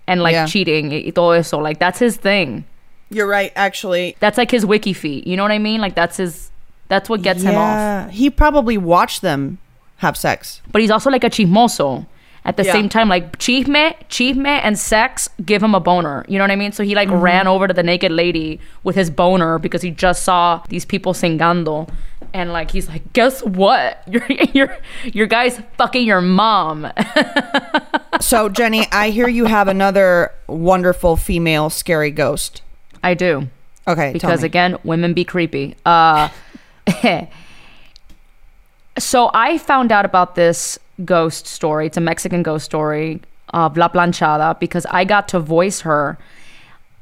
and 0.09 0.23
like 0.23 0.33
Yeah. 0.33 0.47
cheating 0.47 0.91
y 0.91 1.11
todo 1.15 1.33
eso. 1.33 1.59
Like 1.59 1.79
that's 1.79 1.99
his 1.99 2.17
thing. 2.17 2.65
You're 3.11 3.29
right, 3.29 3.53
actually. 3.55 4.17
That's 4.19 4.39
like 4.39 4.51
his 4.51 4.65
wiki 4.65 4.93
feet. 4.93 5.27
You 5.29 5.37
know 5.37 5.45
what 5.45 5.53
I 5.53 5.59
mean? 5.61 5.81
Like 5.81 5.95
that's 5.95 6.17
his. 6.17 6.51
That's 6.89 7.09
what 7.11 7.21
gets 7.23 7.43
him 7.43 7.55
off. 7.57 8.11
He 8.11 8.31
probably 8.31 8.79
watched 8.79 9.21
them 9.21 9.59
have 9.99 10.17
sex. 10.17 10.63
But 10.73 10.81
he's 10.83 10.91
also 10.91 11.11
like 11.11 11.25
a 11.25 11.31
chismoso. 11.31 12.07
At 12.47 12.57
the 12.57 12.65
Yeah. 12.65 12.73
same 12.73 12.89
time, 12.89 13.09
like 13.09 13.39
chisme, 13.39 13.93
chisme, 14.09 14.47
and 14.47 14.79
sex 14.79 15.29
give 15.45 15.63
him 15.63 15.75
a 15.75 15.81
boner. 15.81 16.25
You 16.29 16.39
know 16.39 16.45
what 16.45 16.53
I 16.53 16.57
mean? 16.57 16.71
So 16.73 16.85
he 16.85 16.95
like 16.95 17.11
ran 17.11 17.47
over 17.49 17.67
to 17.67 17.75
the 17.75 17.83
naked 17.83 18.13
lady 18.13 18.61
with 18.85 18.95
his 18.95 19.11
boner 19.11 19.59
because 19.59 19.83
he 19.83 19.91
just 19.91 20.23
saw 20.23 20.63
these 20.69 20.85
people 20.85 21.13
singando, 21.13 21.89
and 22.33 22.53
like 22.53 22.71
he's 22.71 22.89
like, 22.89 23.13
guess 23.13 23.43
what? 23.43 24.03
Your 24.09 24.25
your 24.55 24.79
your 25.13 25.27
guy's 25.27 25.61
fucking 25.77 26.07
your 26.07 26.21
mom. 26.23 26.87
So, 28.19 28.49
Jenny, 28.49 28.87
I 28.93 29.11
hear 29.11 29.29
you 29.29 29.45
have 29.45 29.69
another 29.69 30.33
wonderful 30.47 31.17
female 31.17 31.69
scary 31.69 32.11
ghost. 32.11 32.63
I 33.05 33.13
do. 33.13 33.49
Okay, 33.87 34.07
tell 34.13 34.13
because 34.15 34.43
again 34.43 34.79
women 34.85 35.13
be 35.13 35.23
creepy 35.23 35.77
uh 35.85 36.29
so 38.99 39.31
i 39.35 39.59
found 39.59 39.93
out 39.93 40.05
about 40.05 40.35
this 40.35 40.79
ghost 41.05 41.47
story. 41.47 41.87
It's 41.87 41.97
a 41.97 42.01
mexican 42.01 42.43
ghost 42.43 42.65
story 42.65 43.21
of 43.51 43.77
la 43.77 43.89
planchada 43.89 44.59
because 44.59 44.87
i 44.87 45.05
got 45.05 45.29
to 45.29 45.39
voice 45.39 45.81
her 45.81 46.19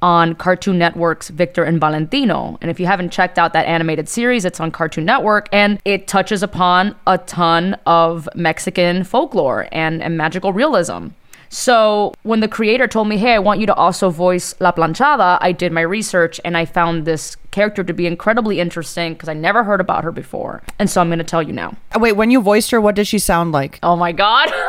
on 0.03 0.35
cartoon 0.35 0.77
network's 0.77 1.31
victor 1.31 1.65
and 1.65 1.81
valentino. 1.81 2.59
And 2.61 2.71
if 2.71 2.79
you 2.79 2.85
haven't 2.85 3.11
checked 3.11 3.39
out 3.39 3.55
that 3.55 3.67
animated 3.67 4.09
series 4.09 4.45
it's 4.45 4.61
on 4.61 4.71
cartoon 4.71 5.05
network 5.05 5.49
and 5.53 5.81
it 5.85 6.07
touches 6.07 6.43
upon 6.43 6.95
a 7.07 7.19
ton 7.19 7.77
of 7.87 8.29
mexican 8.35 9.05
folklore 9.05 9.69
and, 9.73 10.03
and 10.03 10.17
magical 10.19 10.53
realism 10.53 11.09
so 11.49 12.13
when 12.23 12.41
the 12.41 12.49
creator 12.49 12.87
told 12.89 13.09
me, 13.09 13.17
"Hey, 13.19 13.35
I 13.35 13.39
want 13.39 13.61
you 13.61 13.67
to 13.67 13.75
also 13.75 14.11
voice 14.11 14.55
La 14.61 14.73
Planchada," 14.73 15.39
I 15.41 15.53
did 15.53 15.73
my 15.73 15.81
research 15.83 16.41
and 16.45 16.57
I 16.57 16.65
found 16.65 17.05
this 17.05 17.37
character 17.51 17.85
to 17.85 17.93
be 17.93 18.07
incredibly 18.07 18.59
interesting 18.61 19.13
because 19.15 19.29
I 19.29 19.35
never 19.35 19.63
heard 19.65 19.81
about 19.81 20.05
her 20.05 20.13
before. 20.13 20.63
And 20.79 20.91
so 20.91 21.01
I'm 21.01 21.09
going 21.09 21.19
to 21.19 21.25
tell 21.25 21.43
you 21.43 21.53
now. 21.53 21.75
Uh, 21.95 22.01
Wait, 22.01 22.13
when 22.13 22.31
you 22.31 22.41
voiced 22.41 22.71
her, 22.73 22.81
what 22.81 22.95
did 22.97 23.07
she 23.07 23.19
sound 23.19 23.53
like? 23.53 23.79
Oh 23.83 23.97
my 23.97 24.13
god. 24.13 24.53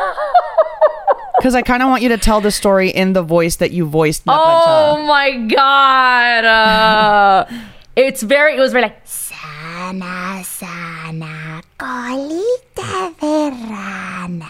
Because 1.38 1.54
I 1.54 1.60
kind 1.60 1.82
of 1.82 1.90
want 1.90 2.02
you 2.02 2.08
to 2.08 2.16
tell 2.16 2.40
the 2.40 2.50
story 2.50 2.88
in 2.88 3.12
the 3.12 3.22
voice 3.22 3.56
that 3.56 3.70
you 3.70 3.84
voiced. 3.84 4.26
La 4.26 4.34
oh 4.34 4.96
Planchada. 4.96 5.06
my 5.06 5.30
god. 5.54 6.44
Uh, 6.46 7.44
it's 7.96 8.22
very 8.22 8.56
it 8.56 8.58
was 8.58 8.72
very 8.72 8.84
like 8.84 8.96
Sana, 9.04 10.42
sana, 10.42 11.60
colita 11.78 13.14
de 13.20 13.50
rana. 13.70 14.48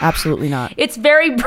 Absolutely 0.00 0.48
not. 0.48 0.72
it's 0.76 0.96
very 0.96 1.30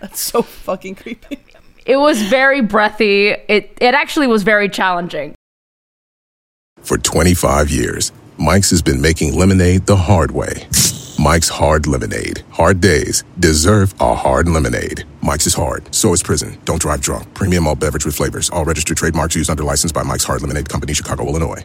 That's 0.00 0.20
so 0.20 0.42
fucking 0.42 0.94
creepy. 0.96 1.38
it 1.84 1.96
was 1.96 2.22
very 2.22 2.60
breathy. 2.60 3.28
It 3.30 3.76
it 3.80 3.94
actually 3.94 4.26
was 4.28 4.42
very 4.44 4.68
challenging. 4.68 5.34
For 6.82 6.96
25 6.98 7.70
years, 7.70 8.12
Mike's 8.38 8.70
has 8.70 8.82
been 8.82 9.00
making 9.00 9.36
lemonade 9.36 9.86
the 9.86 9.96
hard 9.96 10.30
way. 10.30 10.66
Mike's 11.18 11.48
Hard 11.48 11.88
Lemonade. 11.88 12.44
Hard 12.50 12.80
days 12.80 13.24
deserve 13.40 13.92
a 14.00 14.14
hard 14.14 14.48
lemonade. 14.48 15.02
Mike's 15.20 15.48
is 15.48 15.54
hard, 15.54 15.92
so 15.92 16.12
is 16.12 16.22
prison. 16.22 16.56
Don't 16.64 16.80
drive 16.80 17.00
drunk. 17.00 17.34
Premium 17.34 17.64
malt 17.64 17.80
beverage 17.80 18.06
with 18.06 18.14
flavors. 18.14 18.48
All 18.50 18.64
registered 18.64 18.96
trademarks 18.96 19.34
used 19.34 19.50
under 19.50 19.64
license 19.64 19.90
by 19.90 20.04
Mike's 20.04 20.22
Hard 20.22 20.42
Lemonade 20.42 20.68
Company, 20.68 20.92
Chicago, 20.94 21.26
Illinois. 21.26 21.64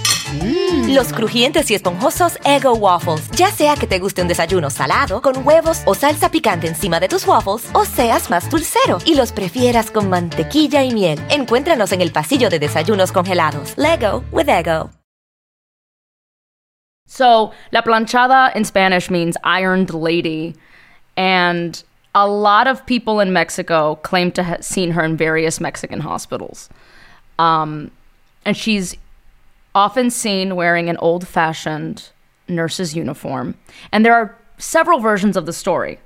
Los 0.87 1.11
crujientes 1.11 1.69
y 1.71 1.75
esponjosos 1.75 2.37
Ego 2.45 2.73
Waffles. 2.73 3.29
Ya 3.31 3.51
sea 3.51 3.75
que 3.75 3.87
te 3.87 3.99
guste 3.99 4.21
un 4.21 4.27
desayuno 4.27 4.69
salado, 4.69 5.21
con 5.21 5.45
huevos 5.45 5.81
o 5.85 5.93
salsa 5.93 6.29
picante 6.29 6.67
encima 6.67 6.99
de 6.99 7.09
tus 7.09 7.27
waffles, 7.27 7.69
o 7.73 7.85
seas 7.85 8.29
más 8.29 8.49
dulcero 8.49 8.99
y 9.05 9.15
los 9.15 9.31
prefieras 9.31 9.91
con 9.91 10.09
mantequilla 10.09 10.83
y 10.83 10.93
miel. 10.93 11.19
Encuéntranos 11.29 11.91
en 11.91 12.01
el 12.01 12.11
pasillo 12.11 12.49
de 12.49 12.59
desayunos 12.59 13.11
congelados. 13.11 13.77
Lego 13.77 14.23
with 14.31 14.47
Ego. 14.47 14.89
So, 17.07 17.51
la 17.71 17.81
planchada 17.83 18.55
in 18.55 18.63
Spanish 18.63 19.09
means 19.09 19.35
ironed 19.43 19.93
lady. 19.93 20.55
And 21.17 21.83
a 22.15 22.25
lot 22.25 22.67
of 22.67 22.85
people 22.85 23.19
in 23.19 23.33
Mexico 23.33 23.95
claim 23.95 24.31
to 24.31 24.43
have 24.43 24.63
seen 24.63 24.91
her 24.91 25.03
in 25.03 25.17
various 25.17 25.59
Mexican 25.59 25.99
hospitals. 25.99 26.69
Um, 27.37 27.91
and 28.45 28.55
she's 28.55 28.95
often 29.73 30.09
seen 30.09 30.55
wearing 30.55 30.89
an 30.89 30.97
old 30.97 31.27
fashioned 31.27 32.09
nurse's 32.47 32.95
uniform. 32.95 33.55
And 33.91 34.05
there 34.05 34.13
are 34.13 34.37
several 34.57 34.99
versions 34.99 35.37
of 35.37 35.45
the 35.45 35.53
story. 35.53 35.99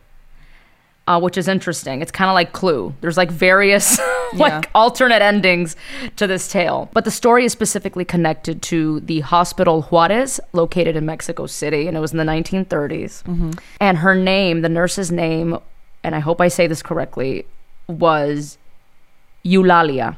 Uh, 1.08 1.20
which 1.20 1.38
is 1.38 1.48
interesting. 1.48 2.02
It's 2.02 2.12
kind 2.12 2.32
of 2.32 2.34
like 2.34 2.52
Clue. 2.52 2.92
There's 3.02 3.16
like 3.16 3.30
various 3.30 4.00
like 4.34 4.72
alternate 4.74 5.22
endings 5.22 5.76
to 6.16 6.26
this 6.26 6.48
tale. 6.48 6.90
But 6.94 7.06
the 7.06 7.12
story 7.12 7.46
is 7.46 7.52
specifically 7.52 8.04
connected 8.04 8.64
to 8.64 9.02
the 9.02 9.20
Hospital 9.20 9.84
Juarez, 9.84 10.40
located 10.52 10.96
in 10.96 11.06
Mexico 11.06 11.46
City, 11.46 11.88
and 11.88 11.96
it 11.96 12.00
was 12.00 12.12
in 12.12 12.18
the 12.18 12.24
1930s. 12.24 13.22
And 13.80 14.00
her 14.00 14.16
name, 14.16 14.62
the 14.62 14.70
nurse's 14.70 15.12
name, 15.12 15.60
and 16.04 16.16
I 16.16 16.20
hope 16.20 16.42
I 16.42 16.48
say 16.48 16.66
this 16.66 16.82
correctly, 16.82 17.46
was 17.88 18.58
Eulalia. 19.46 20.16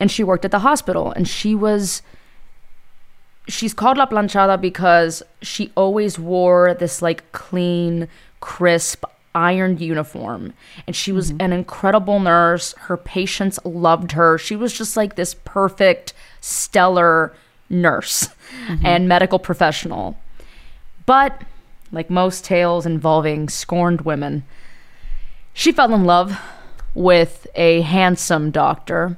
And 0.00 0.10
she 0.10 0.24
worked 0.24 0.44
at 0.44 0.50
the 0.50 0.60
hospital, 0.60 1.12
and 1.12 1.28
she 1.28 1.54
was 1.54 2.02
she's 3.48 3.74
called 3.74 3.98
La 3.98 4.06
Planchada 4.06 4.60
because 4.60 5.22
she 5.42 5.72
always 5.76 6.18
wore 6.18 6.74
this 6.74 7.02
like 7.02 7.30
clean, 7.32 8.08
crisp, 8.40 9.04
ironed 9.34 9.80
uniform. 9.80 10.52
And 10.86 10.96
she 10.96 11.12
was 11.12 11.32
mm-hmm. 11.32 11.42
an 11.42 11.52
incredible 11.52 12.20
nurse. 12.20 12.74
Her 12.78 12.96
patients 12.96 13.58
loved 13.64 14.12
her. 14.12 14.38
She 14.38 14.56
was 14.56 14.76
just 14.76 14.96
like 14.96 15.16
this 15.16 15.34
perfect, 15.34 16.12
stellar 16.40 17.34
nurse 17.68 18.28
mm-hmm. 18.66 18.84
and 18.84 19.08
medical 19.08 19.38
professional. 19.38 20.18
But 21.06 21.42
like 21.92 22.10
most 22.10 22.44
tales 22.44 22.86
involving 22.86 23.48
scorned 23.48 24.02
women, 24.02 24.44
she 25.52 25.72
fell 25.72 25.92
in 25.92 26.04
love 26.04 26.38
with 26.94 27.46
a 27.54 27.82
handsome 27.82 28.50
doctor. 28.50 29.16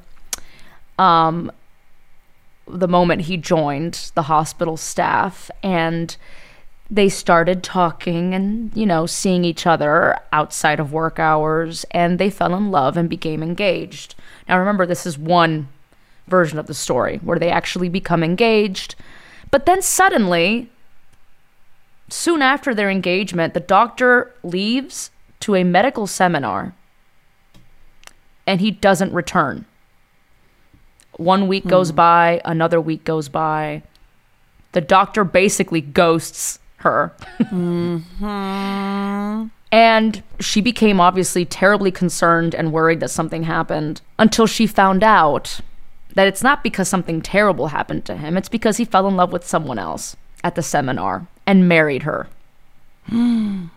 Um, 0.98 1.50
the 2.66 2.88
moment 2.88 3.22
he 3.22 3.36
joined 3.36 4.12
the 4.14 4.22
hospital 4.22 4.76
staff 4.76 5.50
and 5.62 6.16
they 6.90 7.08
started 7.08 7.62
talking 7.62 8.34
and 8.34 8.70
you 8.76 8.84
know 8.84 9.06
seeing 9.06 9.44
each 9.44 9.66
other 9.66 10.18
outside 10.32 10.78
of 10.78 10.92
work 10.92 11.18
hours 11.18 11.84
and 11.90 12.18
they 12.18 12.30
fell 12.30 12.54
in 12.54 12.70
love 12.70 12.96
and 12.96 13.08
became 13.08 13.42
engaged. 13.42 14.14
Now 14.48 14.58
remember 14.58 14.86
this 14.86 15.06
is 15.06 15.18
one 15.18 15.68
version 16.26 16.58
of 16.58 16.66
the 16.66 16.74
story 16.74 17.18
where 17.18 17.38
they 17.38 17.50
actually 17.50 17.88
become 17.88 18.22
engaged 18.22 18.94
but 19.50 19.66
then 19.66 19.82
suddenly 19.82 20.70
soon 22.08 22.42
after 22.42 22.74
their 22.74 22.90
engagement 22.90 23.54
the 23.54 23.60
doctor 23.60 24.32
leaves 24.42 25.10
to 25.40 25.56
a 25.56 25.64
medical 25.64 26.06
seminar 26.06 26.74
and 28.46 28.60
he 28.60 28.70
doesn't 28.70 29.12
return 29.12 29.66
one 31.16 31.48
week 31.48 31.66
goes 31.66 31.90
hmm. 31.90 31.96
by, 31.96 32.40
another 32.44 32.80
week 32.80 33.04
goes 33.04 33.28
by. 33.28 33.82
The 34.72 34.80
doctor 34.80 35.24
basically 35.24 35.80
ghosts 35.80 36.58
her. 36.76 37.14
Mm-hmm. 37.38 39.46
And 39.72 40.22
she 40.40 40.60
became 40.60 41.00
obviously 41.00 41.44
terribly 41.44 41.90
concerned 41.90 42.54
and 42.54 42.72
worried 42.72 43.00
that 43.00 43.08
something 43.08 43.44
happened 43.44 44.00
until 44.18 44.46
she 44.46 44.66
found 44.66 45.02
out 45.02 45.60
that 46.14 46.26
it's 46.26 46.42
not 46.42 46.62
because 46.62 46.88
something 46.88 47.22
terrible 47.22 47.68
happened 47.68 48.04
to 48.04 48.16
him, 48.16 48.36
it's 48.36 48.50
because 48.50 48.76
he 48.76 48.84
fell 48.84 49.08
in 49.08 49.16
love 49.16 49.32
with 49.32 49.46
someone 49.46 49.78
else 49.78 50.14
at 50.44 50.54
the 50.54 50.62
seminar 50.62 51.26
and 51.46 51.68
married 51.68 52.02
her. 52.02 52.28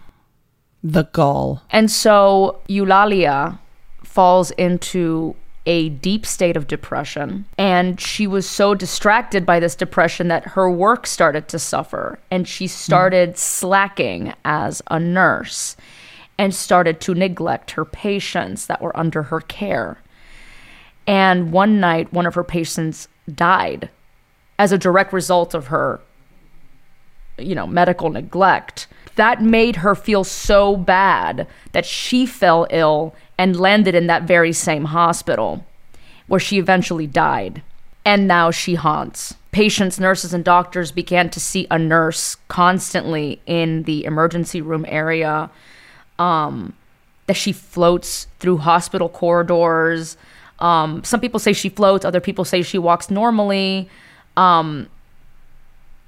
The 0.84 1.06
gall. 1.06 1.63
And 1.71 1.89
so 1.89 2.60
Eulalia 2.69 3.58
falls 4.04 4.52
into 4.52 5.36
a 5.65 5.89
deep 5.89 6.25
state 6.25 6.56
of 6.56 6.67
depression. 6.67 7.45
And 7.58 7.99
she 7.99 8.28
was 8.28 8.47
so 8.47 8.75
distracted 8.75 9.45
by 9.45 9.60
this 9.60 9.75
depression 9.75 10.28
that 10.28 10.49
her 10.49 10.69
work 10.69 11.08
started 11.08 11.47
to 11.49 11.60
suffer. 11.60 12.19
And 12.30 12.47
she 12.47 12.65
hmm. 12.65 12.69
started 12.69 13.38
slacking 13.38 14.34
as 14.43 14.82
a 14.89 14.99
nurse 14.99 15.75
and 16.38 16.54
started 16.54 16.99
to 17.01 17.13
neglect 17.13 17.71
her 17.71 17.86
patients 17.86 18.67
that 18.67 18.82
were 18.82 18.95
under 18.97 19.23
her 19.23 19.39
care. 19.39 20.01
And 21.08 21.51
one 21.51 21.80
night, 21.80 22.12
one 22.12 22.25
of 22.25 22.36
her 22.36 22.43
patients 22.43 23.08
died 23.34 23.89
as 24.58 24.71
a 24.71 24.78
direct 24.78 25.13
result 25.13 25.54
of 25.54 25.67
her, 25.67 26.01
you 27.38 27.56
know, 27.56 27.67
medical 27.67 28.10
neglect. 28.10 28.88
That 29.15 29.41
made 29.41 29.78
her 29.78 29.95
feel 29.95 30.23
so 30.23 30.75
bad 30.75 31.47
that 31.71 31.86
she 31.86 32.25
fell 32.25 32.67
ill 32.69 33.15
and 33.38 33.60
landed 33.60 33.95
in 33.95 34.08
that 34.08 34.23
very 34.23 34.54
same 34.54 34.86
hospital 34.86 35.65
where 36.28 36.39
she 36.39 36.58
eventually 36.58 37.08
died. 37.08 37.62
And 38.04 38.28
now 38.28 38.51
she 38.51 38.75
haunts. 38.75 39.36
Patients, 39.51 39.99
nurses, 39.99 40.34
and 40.34 40.43
doctors 40.43 40.91
began 40.91 41.30
to 41.30 41.39
see 41.39 41.65
a 41.71 41.80
nurse 41.80 42.36
constantly 42.47 43.41
in 43.45 43.84
the 43.84 44.04
emergency 44.06 44.62
room 44.62 44.86
area. 44.88 45.49
Um, 46.19 46.73
that 47.28 47.36
she 47.36 47.51
floats 47.51 48.28
through 48.39 48.58
hospital 48.58 49.10
corridors. 49.10 50.17
Um, 50.60 51.04
some 51.04 51.19
people 51.19 51.39
say 51.39 51.54
she 51.54 51.69
floats, 51.69 52.06
other 52.06 52.19
people 52.19 52.45
say 52.45 52.62
she 52.62 52.78
walks 52.78 53.10
normally. 53.10 53.89
Um, 54.38 54.88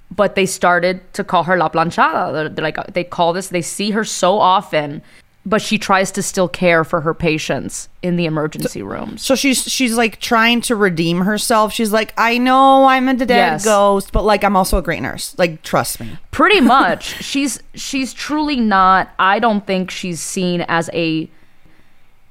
but 0.10 0.36
they 0.36 0.46
started 0.46 1.02
to 1.14 1.24
call 1.24 1.44
her 1.44 1.58
La 1.58 1.70
Planchada. 1.70 2.32
They're, 2.34 2.50
they're 2.50 2.64
like 2.64 2.94
they 2.94 3.04
call 3.04 3.34
this. 3.34 3.50
They 3.50 3.62
see 3.62 3.92
her 3.92 4.04
so 4.04 4.40
often, 4.40 5.02
but 5.46 5.62
she 5.62 5.78
tries 5.78 6.12
to 6.12 6.22
still 6.24 6.48
care 6.50 6.84
for 6.84 7.02
her 7.02 7.14
patients 7.14 7.90
in 8.02 8.16
the 8.16 8.26
emergency 8.26 8.82
rooms. 8.82 9.22
So 9.22 9.36
she's 9.36 9.64
she's 9.64 9.96
like 9.98 10.20
trying 10.20 10.62
to 10.62 10.76
redeem 10.76 11.22
herself. 11.22 11.74
She's 11.74 11.92
like, 11.92 12.14
I 12.18 12.38
know 12.38 12.86
I'm 12.86 13.08
a 13.10 13.14
dead 13.16 13.30
Yes. 13.30 13.66
ghost, 13.66 14.12
but 14.12 14.24
like 14.24 14.44
I'm 14.44 14.56
also 14.56 14.78
a 14.78 14.82
great 14.82 15.02
nurse. 15.02 15.36
Like 15.38 15.62
trust 15.64 16.00
me. 16.00 16.18
Pretty 16.32 16.62
much, 16.62 17.04
she's 17.24 17.62
she's 17.76 18.14
truly 18.14 18.58
not. 18.58 19.10
I 19.20 19.40
don't 19.40 19.66
think 19.68 19.92
she's 19.92 20.22
seen 20.22 20.62
as 20.68 20.90
a 20.94 21.30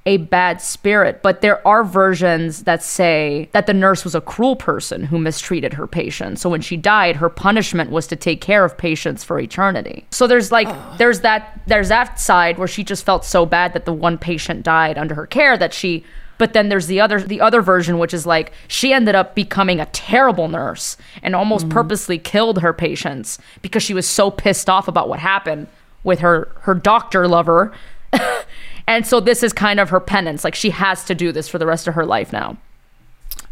a 0.07 0.19
bad 0.19 0.63
spirit, 0.63 1.21
but 1.21 1.41
there 1.41 1.67
are 1.67 1.83
versions 1.83 2.63
that 2.63 2.83
say 2.83 3.49
that 3.53 3.67
the 3.67 3.75
nurse 3.75 4.05
was 4.05 4.15
a 4.15 4.21
cruel 4.21 4.55
person 4.55 5.03
who 5.03 5.19
mistreated 5.19 5.75
her 5.75 5.89
patients. 5.89 6.41
So 6.41 6.49
when 6.49 6.61
she 6.61 6.77
died, 6.77 7.17
her 7.17 7.29
punishment 7.29 7.91
was 7.91 8.07
to 8.07 8.17
take 8.17 8.41
care 8.41 8.65
of 8.65 8.79
patients 8.79 9.25
for 9.25 9.41
eternity. 9.41 10.07
So 10.13 10.29
there's 10.29 10.53
like 10.53 10.69
there's 10.97 11.21
that 11.21 11.61
there's 11.67 11.89
that 11.89 12.21
side 12.21 12.57
where 12.57 12.69
she 12.69 12.85
just 12.85 13.05
felt 13.05 13.25
so 13.25 13.45
bad 13.45 13.73
that 13.73 13.85
the 13.85 13.93
one 13.93 14.17
patient 14.17 14.63
died 14.63 14.97
under 14.97 15.17
her 15.17 15.27
care 15.27 15.59
that 15.59 15.75
she 15.75 16.05
but 16.39 16.53
then 16.53 16.69
there's 16.69 16.87
the 16.87 17.01
other 17.01 17.21
the 17.21 17.41
other 17.41 17.61
version 17.61 17.99
which 17.99 18.15
is 18.15 18.27
like 18.27 18.53
she 18.69 18.93
ended 18.93 19.15
up 19.15 19.35
becoming 19.35 19.81
a 19.81 19.87
terrible 19.87 20.49
nurse 20.49 20.97
and 21.23 21.35
almost 21.35 21.67
mm. 21.67 21.71
purposely 21.71 22.19
killed 22.19 22.61
her 22.61 22.73
patients 22.73 23.39
because 23.63 23.83
she 23.83 23.95
was 23.95 24.07
so 24.07 24.31
pissed 24.31 24.71
off 24.71 24.87
about 24.87 25.09
what 25.09 25.19
happened 25.19 25.67
with 26.05 26.21
her 26.21 26.53
her 26.61 26.75
doctor 26.75 27.27
lover 27.27 27.73
and 28.87 29.07
so 29.07 29.21
this 29.21 29.43
is 29.43 29.53
kind 29.53 29.81
of 29.81 29.91
her 29.91 30.01
penance 30.01 30.45
like 30.45 30.55
she 30.55 30.71
has 30.71 31.05
to 31.05 31.15
do 31.15 31.33
this 31.33 31.49
for 31.49 31.59
the 31.59 31.67
rest 31.67 31.87
of 31.87 31.95
her 31.95 32.07
life 32.07 32.33
now 32.33 32.57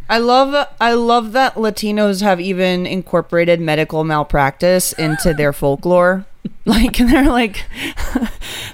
I 0.07 0.19
love 0.19 0.69
I 0.81 0.93
love 0.93 1.33
that 1.33 1.55
Latinos 1.55 2.21
have 2.21 2.39
even 2.39 2.87
incorporated 2.87 3.59
medical 3.59 4.05
malpractice 4.05 4.93
into 4.93 5.33
their 5.33 5.53
folklore. 5.53 6.27
Like 6.67 7.01
and 7.01 7.11
they're 7.11 7.31
like 7.31 7.65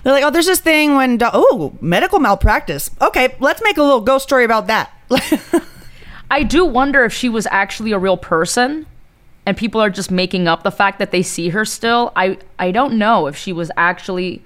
they're 0.02 0.12
like, 0.12 0.24
oh, 0.24 0.30
there's 0.30 0.46
this 0.46 0.60
thing 0.60 0.96
when 0.96 1.18
do- 1.18 1.30
oh 1.32 1.76
medical 1.80 2.18
malpractice. 2.18 2.90
Okay, 3.00 3.34
let's 3.38 3.62
make 3.62 3.78
a 3.78 3.82
little 3.82 4.00
ghost 4.00 4.24
story 4.24 4.44
about 4.44 4.66
that. 4.68 4.92
i 6.30 6.42
do 6.42 6.64
wonder 6.64 7.04
if 7.04 7.12
she 7.12 7.28
was 7.28 7.46
actually 7.50 7.92
a 7.92 7.98
real 7.98 8.16
person 8.16 8.86
and 9.44 9.56
people 9.56 9.80
are 9.80 9.90
just 9.90 10.10
making 10.10 10.46
up 10.46 10.62
the 10.62 10.70
fact 10.70 10.98
that 10.98 11.10
they 11.10 11.22
see 11.22 11.48
her 11.48 11.64
still 11.64 12.12
i 12.16 12.38
i 12.58 12.70
don't 12.70 12.96
know 12.96 13.26
if 13.26 13.36
she 13.36 13.52
was 13.52 13.70
actually 13.76 14.42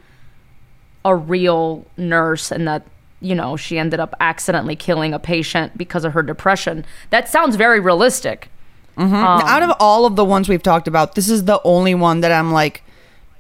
a 1.04 1.14
real 1.14 1.84
nurse 1.96 2.50
and 2.50 2.66
that 2.66 2.82
you 3.20 3.34
know 3.34 3.56
she 3.56 3.78
ended 3.78 4.00
up 4.00 4.14
accidentally 4.20 4.76
killing 4.76 5.12
a 5.14 5.18
patient 5.18 5.76
because 5.78 6.04
of 6.04 6.12
her 6.12 6.22
depression 6.22 6.84
that 7.10 7.28
sounds 7.28 7.56
very 7.56 7.80
realistic 7.80 8.48
Out 8.96 9.62
of 9.62 9.72
all 9.80 10.06
of 10.06 10.14
the 10.14 10.24
ones 10.24 10.48
we've 10.48 10.62
talked 10.62 10.86
about, 10.86 11.16
this 11.16 11.28
is 11.28 11.46
the 11.46 11.60
only 11.64 11.96
one 11.96 12.20
that 12.20 12.30
I'm 12.30 12.52
like, 12.52 12.84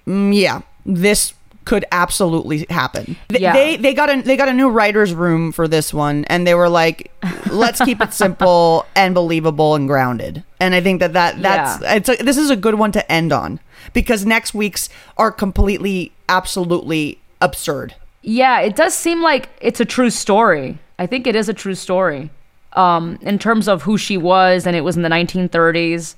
mm, 0.04 0.34
yeah, 0.34 0.62
this 0.84 1.32
could 1.64 1.84
absolutely 1.92 2.66
happen. 2.70 3.16
Th- 3.28 3.40
Yeah. 3.40 3.52
They 3.52 3.76
they 3.76 3.94
got 3.94 4.10
a 4.10 4.20
they 4.20 4.36
got 4.36 4.48
a 4.48 4.52
new 4.52 4.68
writers 4.68 5.14
room 5.14 5.52
for 5.52 5.68
this 5.68 5.94
one, 5.94 6.24
and 6.26 6.44
they 6.44 6.54
were 6.56 6.68
like, 6.68 7.12
let's 7.52 7.80
keep 7.84 8.00
it 8.00 8.12
simple 8.24 8.84
and 8.96 9.14
believable 9.14 9.76
and 9.76 9.86
grounded. 9.86 10.42
And 10.58 10.74
I 10.74 10.80
think 10.80 10.98
that 10.98 11.12
that 11.12 11.40
that's 11.40 11.80
Yeah. 11.80 11.94
it's 11.94 12.08
a, 12.08 12.16
this 12.16 12.36
is 12.36 12.50
a 12.50 12.56
good 12.56 12.74
one 12.74 12.90
to 12.90 13.02
end 13.12 13.32
on 13.32 13.60
because 13.92 14.26
next 14.26 14.54
week's 14.54 14.88
are 15.16 15.30
completely 15.30 16.10
absolutely 16.28 17.18
absurd. 17.44 17.94
Yeah, 18.22 18.60
it 18.60 18.74
does 18.74 18.94
seem 18.94 19.22
like 19.22 19.50
it's 19.60 19.80
a 19.80 19.84
true 19.84 20.10
story. 20.10 20.78
I 20.98 21.06
think 21.06 21.26
it 21.26 21.36
is 21.36 21.48
a 21.48 21.54
true 21.54 21.74
story. 21.74 22.30
Um, 22.72 23.18
in 23.22 23.38
terms 23.38 23.68
of 23.68 23.82
who 23.82 23.96
she 23.96 24.16
was, 24.16 24.66
and 24.66 24.74
it 24.74 24.80
was 24.80 24.96
in 24.96 25.02
the 25.02 25.08
1930s. 25.08 26.16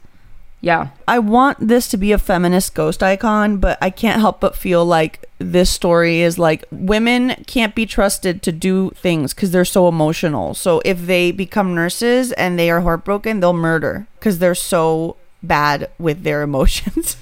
Yeah. 0.63 0.89
I 1.07 1.19
want 1.19 1.59
this 1.61 1.89
to 1.89 1.99
be 1.99 2.13
a 2.13 2.19
feminist 2.19 2.75
ghost 2.75 3.03
icon, 3.03 3.59
but 3.59 3.77
I 3.83 3.91
can't 3.91 4.21
help 4.21 4.41
but 4.41 4.57
feel 4.57 4.85
like 4.87 5.25
this 5.39 5.71
story 5.71 6.23
is 6.23 6.39
like 6.39 6.65
women 6.71 7.45
can't 7.47 7.75
be 7.75 7.85
trusted 7.85 8.43
to 8.43 8.53
do 8.53 8.91
things 8.91 9.35
because 9.35 9.51
they're 9.51 9.67
so 9.67 9.87
emotional. 9.87 10.55
So 10.55 10.81
if 10.85 11.07
they 11.07 11.31
become 11.31 11.75
nurses 11.75 12.33
and 12.33 12.59
they 12.59 12.71
are 12.71 12.81
heartbroken, 12.81 13.41
they'll 13.41 13.53
murder 13.53 14.07
because 14.19 14.39
they're 14.39 14.55
so 14.55 15.17
bad 15.43 15.91
with 15.99 16.23
their 16.23 16.43
emotions. 16.51 17.19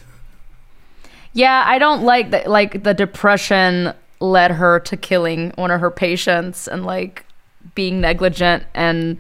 Yeah, 1.35 1.65
I 1.67 1.79
don't 1.79 2.03
like 2.05 2.31
that. 2.31 2.49
Like 2.49 2.85
the 2.85 2.95
depression 2.95 3.93
led 4.21 4.53
her 4.53 4.81
to 4.81 4.97
killing 4.97 5.51
one 5.57 5.71
of 5.71 5.81
her 5.81 5.91
patients 5.91 6.67
and 6.67 6.87
like 6.87 7.27
being 7.75 8.01
negligent 8.01 8.65
and 8.75 9.19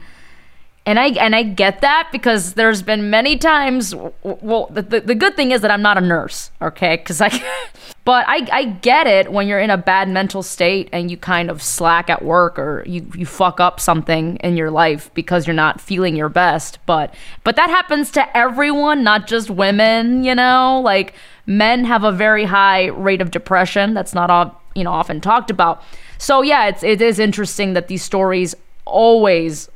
and 0.86 0.98
I 0.98 1.08
and 1.08 1.34
I 1.34 1.42
get 1.42 1.80
that 1.80 2.08
because 2.12 2.54
there's 2.54 2.82
been 2.82 3.10
many 3.10 3.36
times. 3.36 3.94
Well, 4.22 4.68
the, 4.70 4.82
the, 4.82 5.00
the 5.00 5.14
good 5.14 5.34
thing 5.34 5.50
is 5.50 5.62
that 5.62 5.70
I'm 5.70 5.82
not 5.82 5.96
a 5.98 6.02
nurse, 6.02 6.50
okay? 6.60 6.96
Because 6.96 7.20
I, 7.20 7.30
but 8.04 8.24
I 8.28 8.46
I 8.52 8.64
get 8.64 9.06
it 9.06 9.32
when 9.32 9.46
you're 9.46 9.60
in 9.60 9.70
a 9.70 9.78
bad 9.78 10.08
mental 10.08 10.42
state 10.42 10.88
and 10.92 11.10
you 11.10 11.16
kind 11.16 11.50
of 11.50 11.62
slack 11.62 12.10
at 12.10 12.22
work 12.22 12.58
or 12.58 12.84
you 12.86 13.10
you 13.14 13.24
fuck 13.24 13.60
up 13.60 13.80
something 13.80 14.36
in 14.36 14.56
your 14.56 14.70
life 14.70 15.10
because 15.14 15.46
you're 15.46 15.54
not 15.54 15.80
feeling 15.80 16.14
your 16.14 16.28
best. 16.28 16.78
But 16.84 17.14
but 17.44 17.56
that 17.56 17.70
happens 17.70 18.10
to 18.12 18.36
everyone, 18.36 19.02
not 19.02 19.26
just 19.26 19.48
women. 19.48 20.22
You 20.22 20.34
know, 20.34 20.80
like 20.84 21.14
men 21.46 21.84
have 21.84 22.04
a 22.04 22.12
very 22.12 22.44
high 22.44 22.86
rate 22.86 23.22
of 23.22 23.30
depression. 23.30 23.94
That's 23.94 24.14
not 24.14 24.30
all 24.30 24.60
you 24.74 24.84
know 24.84 24.92
often 24.92 25.20
talked 25.20 25.50
about. 25.50 25.82
So 26.18 26.42
yeah, 26.42 26.66
it's 26.66 26.82
it 26.82 27.00
is 27.00 27.18
interesting 27.18 27.72
that 27.72 27.88
these 27.88 28.02
stories 28.02 28.54
always 28.84 29.70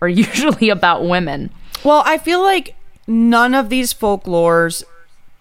are 0.00 0.08
usually 0.24 0.68
about 0.68 1.04
women. 1.04 1.50
well, 1.82 2.02
I 2.06 2.18
feel 2.18 2.40
like 2.40 2.76
none 3.08 3.52
of 3.54 3.68
these 3.68 3.92
folklores 3.92 4.84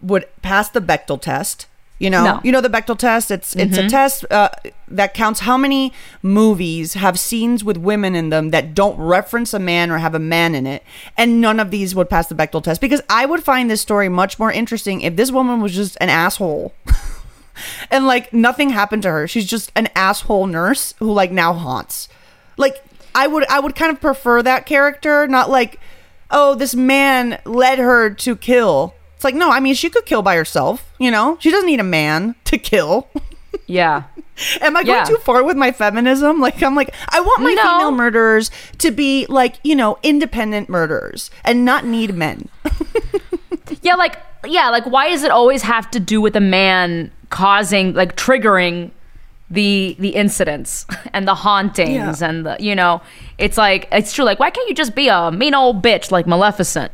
would 0.02 0.26
pass 0.42 0.70
the 0.70 0.82
Bechdel 0.82 1.22
test. 1.22 1.68
You 2.04 2.10
know, 2.10 2.24
No. 2.26 2.42
you 2.44 2.52
know 2.52 2.60
the 2.62 2.70
Bechdel 2.70 2.98
test. 2.98 3.32
It's 3.32 3.56
it's 3.56 3.78
a 3.78 3.88
test 3.90 4.26
uh, 4.30 4.50
that 4.90 5.14
counts 5.14 5.40
how 5.42 5.58
many 5.58 5.94
movies 6.22 6.96
have 6.96 7.18
scenes 7.18 7.64
with 7.64 7.78
women 7.78 8.14
in 8.16 8.30
them 8.30 8.50
that 8.50 8.74
don't 8.76 8.98
reference 8.98 9.54
a 9.54 9.60
man 9.60 9.90
or 9.90 10.00
have 10.00 10.14
a 10.14 10.20
man 10.20 10.54
in 10.54 10.68
it, 10.68 10.84
and 11.18 11.40
none 11.40 11.60
of 11.60 11.72
these 11.72 11.96
would 11.96 12.10
pass 12.10 12.28
the 12.28 12.36
Bechdel 12.36 12.62
test 12.64 12.82
because 12.82 13.02
I 13.10 13.26
would 13.26 13.44
find 13.44 13.70
this 13.72 13.82
story 13.82 14.10
much 14.10 14.38
more 14.38 14.52
interesting 14.52 15.02
if 15.02 15.16
this 15.16 15.32
woman 15.32 15.62
was 15.62 15.74
just 15.74 15.98
an 16.02 16.10
asshole. 16.10 16.74
and 17.92 18.06
like 18.06 18.34
nothing 18.34 18.72
happened 18.72 19.04
to 19.04 19.12
her. 19.12 19.28
She's 19.28 19.46
just 19.46 19.72
an 19.76 19.88
asshole 19.96 20.48
nurse 20.48 20.94
who 21.00 21.12
like 21.12 21.32
now 21.32 21.54
haunts. 21.54 22.10
Like 22.58 22.84
I 23.16 23.28
would 23.28 23.46
I 23.50 23.60
would 23.60 23.76
kind 23.76 23.92
of 23.92 24.02
prefer 24.02 24.42
that 24.42 24.66
character, 24.66 25.28
not 25.28 25.50
like 25.50 25.80
oh 26.32 26.56
this 26.56 26.76
man 26.76 27.40
led 27.46 27.80
her 27.80 28.10
to 28.10 28.36
kill. 28.36 28.94
It's 29.24 29.26
like 29.26 29.36
no, 29.36 29.50
I 29.52 29.62
mean 29.62 29.74
she 29.74 29.90
could 29.90 30.06
kill 30.06 30.22
by 30.22 30.36
herself, 30.36 30.92
you 31.00 31.10
know? 31.10 31.38
She 31.40 31.50
doesn't 31.50 31.66
need 31.66 31.80
a 31.80 31.84
man 32.02 32.36
to 32.44 32.58
kill. 32.58 33.08
Yeah. 33.68 34.04
Am 34.62 34.76
I 34.76 34.84
going 34.84 34.98
Yeah. 34.98 35.06
too 35.06 35.16
far 35.24 35.46
with 35.46 35.56
my 35.56 35.72
feminism? 35.72 36.42
Like 36.42 36.62
I'm 36.62 36.76
like 36.76 36.94
I 37.08 37.22
want 37.22 37.42
my 37.42 37.54
No. 37.54 37.62
female 37.64 37.92
murderers 37.92 38.52
to 38.80 38.92
be 38.92 39.26
like, 39.30 39.56
you 39.64 39.76
know, 39.76 39.98
independent 40.04 40.68
murderers 40.68 41.32
and 41.46 41.64
not 41.64 41.86
need 41.86 42.14
men. 42.16 42.50
Yeah, 43.82 43.96
like 43.96 44.18
yeah, 44.46 44.70
like 44.70 44.86
why 44.86 45.10
does 45.10 45.24
it 45.24 45.32
always 45.32 45.62
have 45.62 45.90
to 45.92 46.00
do 46.02 46.20
with 46.20 46.36
a 46.36 46.42
man 46.42 47.10
causing 47.30 47.94
like 47.94 48.18
triggering 48.18 48.92
the 49.50 49.96
the 50.00 50.10
incidents 50.10 50.86
and 51.14 51.26
the 51.28 51.36
hauntings 51.36 52.20
Yeah. 52.22 52.30
and 52.30 52.46
the 52.46 52.58
you 52.60 52.76
know, 52.76 53.02
it's 53.38 53.58
like 53.58 53.88
it's 53.92 54.12
true 54.14 54.26
like 54.26 54.40
why 54.40 54.50
can't 54.50 54.68
you 54.68 54.76
just 54.76 54.96
be 54.96 55.08
a 55.08 55.32
mean 55.32 55.54
old 55.54 55.82
bitch 55.82 56.12
like 56.12 56.28
Maleficent? 56.28 56.92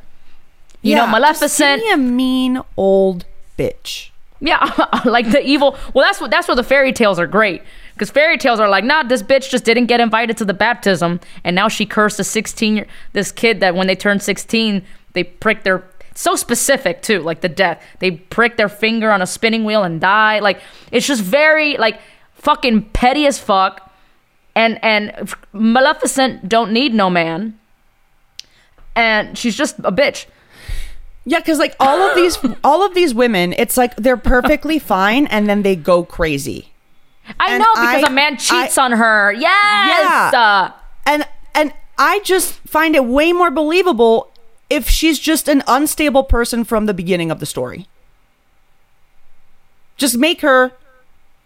You 0.82 0.96
know, 0.96 1.04
just 1.04 1.12
Maleficent 1.12 1.82
me 1.84 1.92
a 1.92 1.98
mean 1.98 2.62
old 2.78 3.26
bitch. 3.58 4.12
Yeah, 4.40 5.02
like 5.06 5.32
the 5.32 5.46
evil. 5.46 5.78
Well, 5.94 6.06
that's 6.06 6.22
what 6.22 6.32
that's 6.32 6.48
where 6.48 6.56
the 6.56 6.64
fairy 6.64 6.94
tales 6.94 7.20
are 7.20 7.28
great 7.28 7.62
because 7.94 8.10
fairy 8.10 8.38
tales 8.38 8.60
are 8.60 8.70
like, 8.70 8.86
nah, 8.86 9.04
this 9.04 9.22
bitch 9.22 9.50
just 9.50 9.66
didn't 9.66 9.88
get 9.88 10.00
invited 10.00 10.38
to 10.38 10.46
the 10.46 10.54
baptism, 10.54 11.20
and 11.44 11.56
now 11.56 11.68
she 11.68 11.86
cursed 11.86 12.20
a 12.20 12.24
sixteen 12.24 12.78
year 12.78 12.88
this 13.14 13.32
kid 13.32 13.60
that 13.60 13.76
when 13.76 13.88
they 13.88 13.96
turn 13.96 14.20
sixteen, 14.20 14.86
they 15.14 15.24
prick 15.24 15.64
their 15.64 15.84
so 16.16 16.36
specific 16.36 17.02
too, 17.02 17.22
like 17.22 17.42
the 17.42 17.50
death. 17.50 17.82
They 18.00 18.12
prick 18.12 18.58
their 18.58 18.70
finger 18.70 19.12
on 19.12 19.22
a 19.22 19.28
spinning 19.28 19.64
wheel 19.64 19.84
and 19.84 20.02
die. 20.02 20.40
Like 20.40 20.62
it's 20.92 21.08
just 21.08 21.22
very 21.22 21.78
like 21.78 22.00
fucking 22.34 22.90
petty 22.90 23.26
as 23.26 23.40
fuck. 23.40 23.90
And 24.56 24.84
and 24.84 25.34
Maleficent 25.54 26.50
don't 26.50 26.72
need 26.72 26.94
no 26.94 27.10
man. 27.10 27.58
And 28.96 29.38
she's 29.38 29.56
just 29.56 29.80
a 29.80 29.92
bitch. 29.92 30.26
Yeah, 31.30 31.38
because 31.40 31.60
like 31.60 31.76
all 31.80 32.02
of 32.02 32.16
these, 32.16 32.40
all 32.64 32.84
of 32.84 32.96
these 32.96 33.14
women, 33.14 33.54
it's 33.54 33.78
like 33.78 33.96
they're 33.98 34.18
perfectly 34.18 34.80
fine, 34.80 35.28
and 35.28 35.48
then 35.48 35.62
they 35.62 35.76
go 35.76 36.04
crazy. 36.04 36.72
I 37.40 37.52
And 37.54 37.60
know 37.60 37.74
because 37.76 38.04
I- 38.04 38.08
a 38.08 38.10
man 38.10 38.38
cheats 38.38 38.78
I- 38.78 38.84
on 38.86 38.92
her. 38.94 39.32
Yes. 39.34 40.34
Yeah. 40.34 40.72
And 41.06 41.28
and 41.54 41.74
I 42.00 42.20
just 42.24 42.54
find 42.68 42.96
it 42.96 43.06
way 43.06 43.32
more 43.34 43.52
believable 43.52 44.32
if 44.72 44.90
she's 44.90 45.20
just 45.20 45.48
an 45.48 45.62
unstable 45.68 46.24
person 46.24 46.64
from 46.64 46.88
the 46.88 46.94
beginning 46.96 47.30
of 47.30 47.40
the 47.40 47.46
story. 47.46 47.88
Just 49.98 50.18
make 50.18 50.42
her 50.42 50.72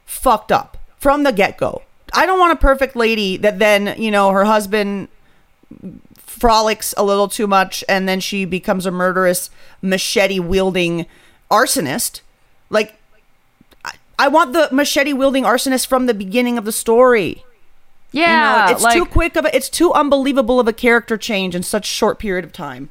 fucked 0.05 0.51
up 0.51 0.77
from 0.97 1.23
the 1.23 1.31
get 1.33 1.57
go. 1.57 1.81
I 2.13 2.25
don't 2.25 2.39
want 2.39 2.53
a 2.53 2.61
perfect 2.61 2.95
lady 2.95 3.35
that 3.37 3.59
then, 3.59 3.95
you 3.97 4.11
know, 4.11 4.29
her 4.31 4.45
husband 4.45 5.07
frolics 6.33 6.93
a 6.97 7.03
little 7.03 7.27
too 7.27 7.47
much 7.47 7.83
and 7.87 8.07
then 8.09 8.19
she 8.19 8.45
becomes 8.45 8.85
a 8.85 8.91
murderous 8.91 9.49
machete 9.81 10.39
wielding 10.39 11.05
arsonist. 11.51 12.21
Like, 12.69 12.95
I, 13.85 13.93
I 14.17 14.27
want 14.27 14.53
the 14.53 14.69
machete 14.71 15.13
wielding 15.13 15.43
arsonist 15.43 15.87
from 15.87 16.07
the 16.07 16.13
beginning 16.13 16.57
of 16.57 16.65
the 16.65 16.71
story. 16.71 17.43
You 18.11 18.21
know, 18.21 18.27
yeah. 18.27 18.71
it's 18.71 18.83
like, 18.83 18.95
too 18.95 19.05
quick 19.05 19.35
of 19.35 19.45
a, 19.45 19.55
it's 19.55 19.69
too 19.69 19.93
unbelievable 19.93 20.59
of 20.59 20.67
a 20.67 20.73
character 20.73 21.17
change 21.17 21.55
in 21.55 21.63
such 21.63 21.85
short 21.85 22.19
period 22.19 22.45
of 22.45 22.51
time. 22.51 22.89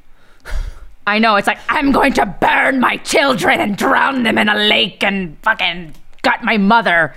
I 1.05 1.19
know. 1.19 1.35
It's 1.35 1.47
like 1.47 1.59
I'm 1.69 1.91
going 1.91 2.13
to 2.13 2.25
burn 2.25 2.79
my 2.79 2.97
children 2.97 3.59
and 3.59 3.77
drown 3.77 4.23
them 4.23 4.37
in 4.37 4.47
a 4.47 4.55
lake 4.55 5.03
and 5.03 5.37
fucking 5.41 5.95
gut 6.21 6.43
my 6.43 6.57
mother. 6.57 7.13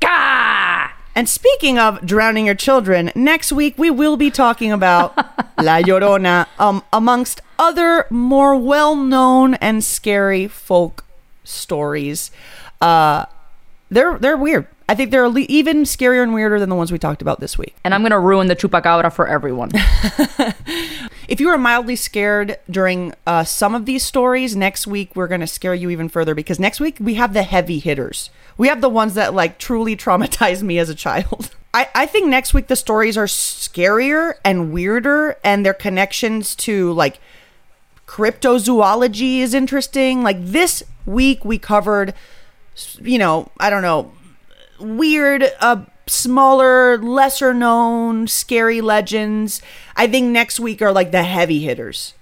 Gah! 0.00 0.90
And 1.14 1.28
speaking 1.28 1.78
of 1.78 2.04
drowning 2.04 2.46
your 2.46 2.54
children, 2.54 3.12
next 3.14 3.52
week 3.52 3.78
we 3.78 3.90
will 3.90 4.16
be 4.16 4.30
talking 4.30 4.72
about 4.72 5.16
La 5.62 5.80
Llorona, 5.80 6.46
um, 6.58 6.82
amongst 6.92 7.40
other 7.58 8.06
more 8.10 8.56
well-known 8.56 9.54
and 9.54 9.84
scary 9.84 10.48
folk 10.48 11.04
stories. 11.44 12.30
Uh, 12.80 13.26
they're 13.90 14.18
they're 14.18 14.36
weird. 14.36 14.66
I 14.88 14.94
think 14.94 15.10
they're 15.10 15.26
even 15.38 15.84
scarier 15.84 16.22
and 16.22 16.34
weirder 16.34 16.60
than 16.60 16.68
the 16.68 16.74
ones 16.74 16.92
we 16.92 16.98
talked 16.98 17.22
about 17.22 17.40
this 17.40 17.56
week. 17.56 17.74
And 17.84 17.94
I'm 17.94 18.02
gonna 18.02 18.20
ruin 18.20 18.48
the 18.48 18.56
chupacabra 18.56 19.12
for 19.12 19.26
everyone. 19.26 19.70
If 21.28 21.40
you 21.40 21.48
were 21.48 21.58
mildly 21.58 21.96
scared 21.96 22.58
during 22.70 23.14
uh, 23.26 23.44
some 23.44 23.74
of 23.74 23.86
these 23.86 24.04
stories, 24.04 24.54
next 24.54 24.86
week 24.86 25.16
we're 25.16 25.28
going 25.28 25.40
to 25.40 25.46
scare 25.46 25.74
you 25.74 25.90
even 25.90 26.08
further 26.08 26.34
because 26.34 26.58
next 26.58 26.80
week 26.80 26.96
we 27.00 27.14
have 27.14 27.32
the 27.32 27.42
heavy 27.42 27.78
hitters. 27.78 28.30
We 28.56 28.68
have 28.68 28.80
the 28.80 28.88
ones 28.88 29.14
that 29.14 29.34
like 29.34 29.58
truly 29.58 29.96
traumatized 29.96 30.62
me 30.62 30.78
as 30.78 30.88
a 30.88 30.94
child. 30.94 31.50
I, 31.74 31.88
I 31.94 32.06
think 32.06 32.28
next 32.28 32.54
week 32.54 32.68
the 32.68 32.76
stories 32.76 33.16
are 33.16 33.26
scarier 33.26 34.34
and 34.44 34.72
weirder, 34.72 35.36
and 35.42 35.66
their 35.66 35.74
connections 35.74 36.54
to 36.56 36.92
like 36.92 37.18
cryptozoology 38.06 39.38
is 39.38 39.54
interesting. 39.54 40.22
Like 40.22 40.36
this 40.40 40.84
week 41.04 41.44
we 41.44 41.58
covered, 41.58 42.14
you 43.00 43.18
know, 43.18 43.50
I 43.58 43.70
don't 43.70 43.82
know, 43.82 44.12
weird, 44.78 45.50
uh, 45.60 45.84
smaller, 46.06 46.98
lesser 46.98 47.54
known, 47.54 48.26
scary 48.26 48.80
legends. 48.80 49.62
I 49.96 50.06
think 50.06 50.30
next 50.30 50.60
week 50.60 50.82
are 50.82 50.92
like 50.92 51.10
the 51.10 51.22
heavy 51.22 51.60
hitters. 51.60 52.14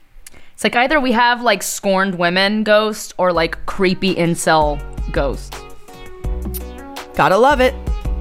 It's 0.55 0.64
like 0.64 0.77
either 0.77 1.01
we 1.01 1.12
have 1.12 1.42
like 1.42 1.62
scorned 1.62 2.16
women 2.16 2.62
ghosts 2.62 3.12
or 3.18 3.33
like 3.33 3.64
creepy 3.66 4.14
incel 4.14 4.81
ghosts. 5.12 5.59
Gotta 7.14 7.37
love 7.37 7.61
it. 7.61 7.75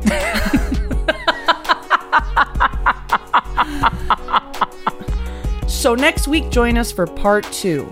so 5.69 5.95
next 5.95 6.28
week, 6.28 6.50
join 6.50 6.78
us 6.78 6.91
for 6.91 7.06
part 7.06 7.45
two. 7.52 7.91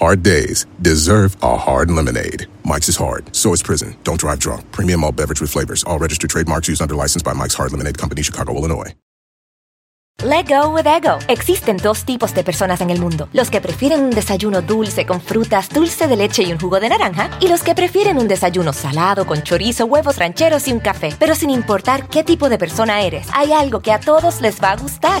Hard 0.00 0.22
days 0.22 0.64
deserve 0.80 1.36
a 1.42 1.58
hard 1.58 1.90
lemonade. 1.90 2.46
Mike's 2.64 2.88
is 2.88 2.96
hard, 2.96 3.36
so 3.36 3.52
is 3.52 3.62
prison. 3.62 3.94
Don't 4.02 4.18
drive 4.18 4.38
drunk. 4.38 4.62
Premium 4.72 5.04
all 5.04 5.12
beverage 5.12 5.42
with 5.42 5.50
flavors. 5.50 5.84
All 5.84 5.98
registered 5.98 6.30
trademarks 6.30 6.68
used 6.68 6.80
under 6.80 6.94
license 6.94 7.22
by 7.22 7.34
Mike's 7.34 7.54
Hard 7.54 7.72
Lemonade 7.72 7.98
Company, 7.98 8.22
Chicago, 8.22 8.54
Illinois. 8.54 8.94
Let 10.22 10.48
go 10.48 10.70
with 10.70 10.86
ego. 10.86 11.18
Existen 11.28 11.76
dos 11.76 12.04
tipos 12.04 12.32
de 12.34 12.42
personas 12.42 12.80
en 12.80 12.88
el 12.88 12.98
mundo: 12.98 13.28
los 13.34 13.50
que 13.50 13.60
prefieren 13.60 14.00
un 14.02 14.10
desayuno 14.10 14.62
dulce 14.62 15.04
con 15.04 15.20
frutas, 15.20 15.68
dulce 15.68 16.08
de 16.08 16.16
leche 16.16 16.44
y 16.44 16.52
un 16.52 16.58
jugo 16.58 16.80
de 16.80 16.88
naranja, 16.88 17.28
y 17.38 17.48
los 17.48 17.62
que 17.62 17.74
prefieren 17.74 18.16
un 18.16 18.26
desayuno 18.26 18.72
salado 18.72 19.26
con 19.26 19.42
chorizo, 19.42 19.84
huevos 19.84 20.16
rancheros 20.16 20.66
y 20.66 20.72
un 20.72 20.80
café. 20.80 21.14
Pero 21.18 21.34
sin 21.34 21.50
importar 21.50 22.08
qué 22.08 22.24
tipo 22.24 22.48
de 22.48 22.56
persona 22.56 23.02
eres, 23.02 23.26
hay 23.34 23.52
algo 23.52 23.80
que 23.80 23.92
a 23.92 24.00
todos 24.00 24.40
les 24.40 24.62
va 24.62 24.72
a 24.72 24.76
gustar. 24.76 25.20